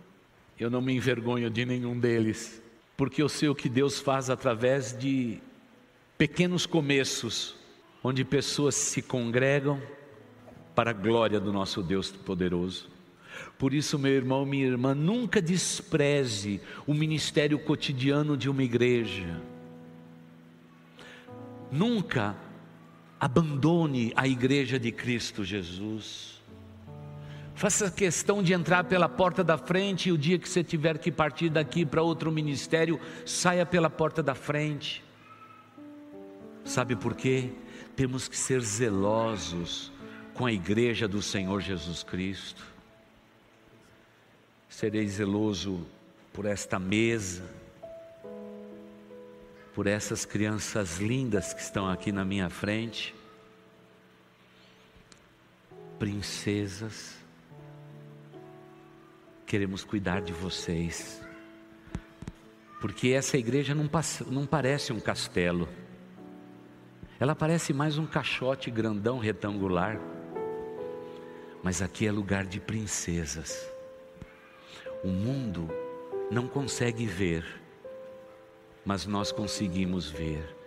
Eu 0.59 0.69
não 0.69 0.83
me 0.83 0.93
envergonho 0.93 1.49
de 1.49 1.65
nenhum 1.65 1.99
deles, 1.99 2.61
porque 2.95 3.23
eu 3.23 3.27
sei 3.27 3.49
o 3.49 3.55
que 3.55 3.67
Deus 3.67 3.99
faz 3.99 4.29
através 4.29 4.95
de 4.95 5.39
pequenos 6.15 6.67
começos, 6.67 7.55
onde 8.03 8.23
pessoas 8.23 8.75
se 8.75 9.01
congregam 9.01 9.81
para 10.75 10.91
a 10.91 10.93
glória 10.93 11.39
do 11.39 11.51
nosso 11.51 11.81
Deus 11.81 12.11
poderoso. 12.11 12.87
Por 13.57 13.73
isso, 13.73 13.97
meu 13.97 14.11
irmão, 14.11 14.45
minha 14.45 14.67
irmã, 14.67 14.93
nunca 14.93 15.41
despreze 15.41 16.61
o 16.85 16.93
ministério 16.93 17.57
cotidiano 17.57 18.37
de 18.37 18.47
uma 18.47 18.61
igreja. 18.61 19.41
Nunca 21.71 22.35
abandone 23.19 24.11
a 24.15 24.27
igreja 24.27 24.77
de 24.77 24.91
Cristo 24.91 25.45
Jesus. 25.45 26.41
Faça 27.55 27.91
questão 27.91 28.41
de 28.41 28.53
entrar 28.53 28.83
pela 28.85 29.07
porta 29.07 29.43
da 29.43 29.57
frente 29.57 30.09
e 30.09 30.11
o 30.11 30.17
dia 30.17 30.39
que 30.39 30.49
você 30.49 30.63
tiver 30.63 30.97
que 30.97 31.11
partir 31.11 31.49
daqui 31.49 31.85
para 31.85 32.01
outro 32.01 32.31
ministério, 32.31 32.99
saia 33.25 33.65
pela 33.65 33.89
porta 33.89 34.23
da 34.23 34.33
frente. 34.33 35.03
Sabe 36.65 36.95
por 36.95 37.15
quê? 37.15 37.51
Temos 37.95 38.27
que 38.27 38.35
ser 38.37 38.61
zelosos 38.61 39.91
com 40.33 40.45
a 40.45 40.51
igreja 40.51 41.07
do 41.07 41.21
Senhor 41.21 41.61
Jesus 41.61 42.03
Cristo. 42.03 42.65
Serei 44.67 45.07
zeloso 45.07 45.85
por 46.33 46.45
esta 46.45 46.79
mesa, 46.79 47.43
por 49.73 49.87
essas 49.87 50.25
crianças 50.25 50.97
lindas 50.97 51.53
que 51.53 51.61
estão 51.61 51.89
aqui 51.89 52.11
na 52.11 52.25
minha 52.25 52.49
frente, 52.49 53.15
princesas 55.97 57.15
queremos 59.45 59.83
cuidar 59.83 60.21
de 60.21 60.33
vocês. 60.33 61.21
Porque 62.79 63.09
essa 63.09 63.37
igreja 63.37 63.75
não, 63.75 63.89
não 64.27 64.45
parece 64.45 64.91
um 64.91 64.99
castelo, 64.99 65.67
ela 67.19 67.35
parece 67.35 67.71
mais 67.71 67.99
um 67.99 68.07
caixote 68.07 68.71
grandão 68.71 69.19
retangular. 69.19 69.99
Mas 71.61 71.79
aqui 71.79 72.07
é 72.07 72.11
lugar 72.11 72.45
de 72.45 72.59
princesas. 72.59 73.71
O 75.03 75.09
mundo 75.09 75.69
não 76.31 76.47
consegue 76.47 77.05
ver, 77.05 77.60
mas 78.85 79.05
nós 79.05 79.31
conseguimos 79.31 80.09
ver. 80.09 80.57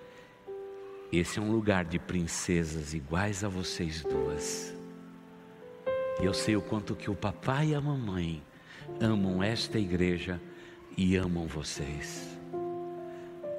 Esse 1.12 1.38
é 1.38 1.42
um 1.42 1.52
lugar 1.52 1.84
de 1.84 1.98
princesas 1.98 2.94
iguais 2.94 3.44
a 3.44 3.48
vocês 3.48 4.02
duas. 4.02 4.74
Eu 6.20 6.32
sei 6.32 6.56
o 6.56 6.62
quanto 6.62 6.94
que 6.94 7.10
o 7.10 7.14
papai 7.14 7.68
e 7.68 7.74
a 7.74 7.80
mamãe 7.80 8.42
amam 9.00 9.42
esta 9.42 9.78
igreja 9.78 10.40
e 10.96 11.16
amam 11.16 11.46
vocês. 11.46 12.28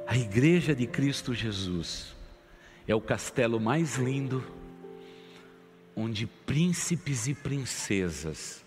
A 0.07 0.17
igreja 0.17 0.75
de 0.75 0.85
Cristo 0.85 1.33
Jesus 1.33 2.15
é 2.87 2.93
o 2.93 3.01
castelo 3.01 3.59
mais 3.59 3.95
lindo, 3.95 4.43
onde 5.95 6.27
príncipes 6.27 7.27
e 7.27 7.33
princesas 7.33 8.63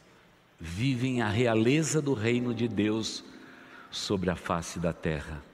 vivem 0.59 1.23
a 1.23 1.29
realeza 1.29 2.03
do 2.03 2.15
reino 2.15 2.55
de 2.55 2.67
Deus 2.67 3.25
sobre 3.91 4.31
a 4.31 4.37
face 4.37 4.79
da 4.79 4.93
terra. 4.93 5.48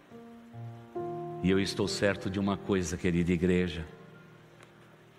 E 1.44 1.50
eu 1.50 1.60
estou 1.60 1.86
certo 1.86 2.30
de 2.30 2.40
uma 2.40 2.56
coisa, 2.56 2.96
querida 2.96 3.30
igreja, 3.30 3.86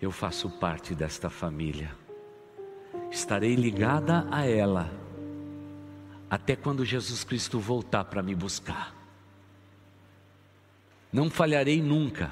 eu 0.01 0.11
faço 0.11 0.49
parte 0.49 0.95
desta 0.95 1.29
família, 1.29 1.91
estarei 3.11 3.53
ligada 3.53 4.27
a 4.31 4.43
ela 4.43 4.91
até 6.27 6.55
quando 6.55 6.83
Jesus 6.83 7.23
Cristo 7.23 7.59
voltar 7.59 8.05
para 8.05 8.23
me 8.23 8.33
buscar. 8.33 8.95
Não 11.13 11.29
falharei 11.29 11.79
nunca, 11.79 12.31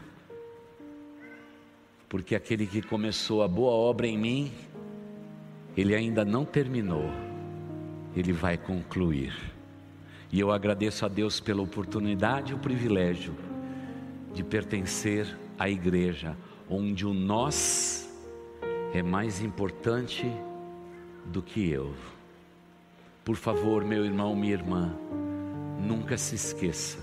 porque 2.09 2.33
aquele 2.33 2.65
que 2.65 2.81
começou 2.81 3.43
a 3.43 3.47
boa 3.47 3.73
obra 3.73 4.07
em 4.07 4.17
mim, 4.17 4.51
ele 5.77 5.93
ainda 5.93 6.25
não 6.25 6.45
terminou, 6.45 7.11
ele 8.15 8.33
vai 8.33 8.57
concluir. 8.57 9.35
E 10.31 10.39
eu 10.39 10.51
agradeço 10.51 11.05
a 11.05 11.07
Deus 11.07 11.39
pela 11.39 11.61
oportunidade 11.61 12.53
e 12.53 12.55
o 12.55 12.59
privilégio 12.59 13.52
de 14.33 14.43
pertencer 14.43 15.37
à 15.57 15.69
igreja, 15.69 16.35
onde 16.69 17.05
o 17.05 17.13
nós 17.13 18.09
é 18.93 19.01
mais 19.01 19.41
importante 19.41 20.25
do 21.25 21.41
que 21.41 21.69
eu. 21.69 21.93
Por 23.23 23.35
favor, 23.35 23.85
meu 23.85 24.03
irmão, 24.03 24.35
minha 24.35 24.53
irmã, 24.53 24.95
nunca 25.79 26.17
se 26.17 26.35
esqueça 26.35 26.99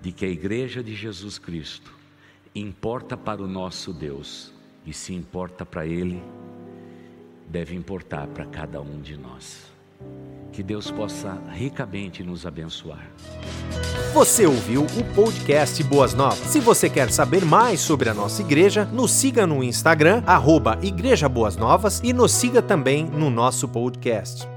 de 0.00 0.10
que 0.10 0.24
a 0.24 0.28
igreja 0.28 0.82
de 0.82 0.94
Jesus 0.94 1.38
Cristo 1.38 1.94
importa 2.54 3.16
para 3.16 3.42
o 3.42 3.46
nosso 3.46 3.92
Deus, 3.92 4.52
e 4.84 4.92
se 4.92 5.14
importa 5.14 5.64
para 5.64 5.86
Ele, 5.86 6.22
deve 7.48 7.74
importar 7.74 8.26
para 8.26 8.44
cada 8.46 8.80
um 8.80 9.00
de 9.00 9.16
nós. 9.16 9.70
Que 10.52 10.62
Deus 10.62 10.90
possa 10.90 11.38
ricamente 11.50 12.22
nos 12.22 12.44
abençoar. 12.44 13.10
Você 14.12 14.46
ouviu 14.46 14.82
o 14.82 15.14
podcast 15.14 15.82
Boas 15.84 16.12
Novas. 16.12 16.38
Se 16.40 16.60
você 16.60 16.90
quer 16.90 17.10
saber 17.10 17.42
mais 17.42 17.80
sobre 17.80 18.10
a 18.10 18.14
nossa 18.14 18.42
igreja, 18.42 18.84
nos 18.84 19.10
siga 19.10 19.46
no 19.46 19.64
Instagram, 19.64 20.22
arroba 20.26 20.78
Igreja 20.82 21.26
Boas 21.26 21.56
Novas, 21.56 22.02
e 22.04 22.12
nos 22.12 22.32
siga 22.32 22.60
também 22.60 23.06
no 23.06 23.30
nosso 23.30 23.66
podcast. 23.66 24.51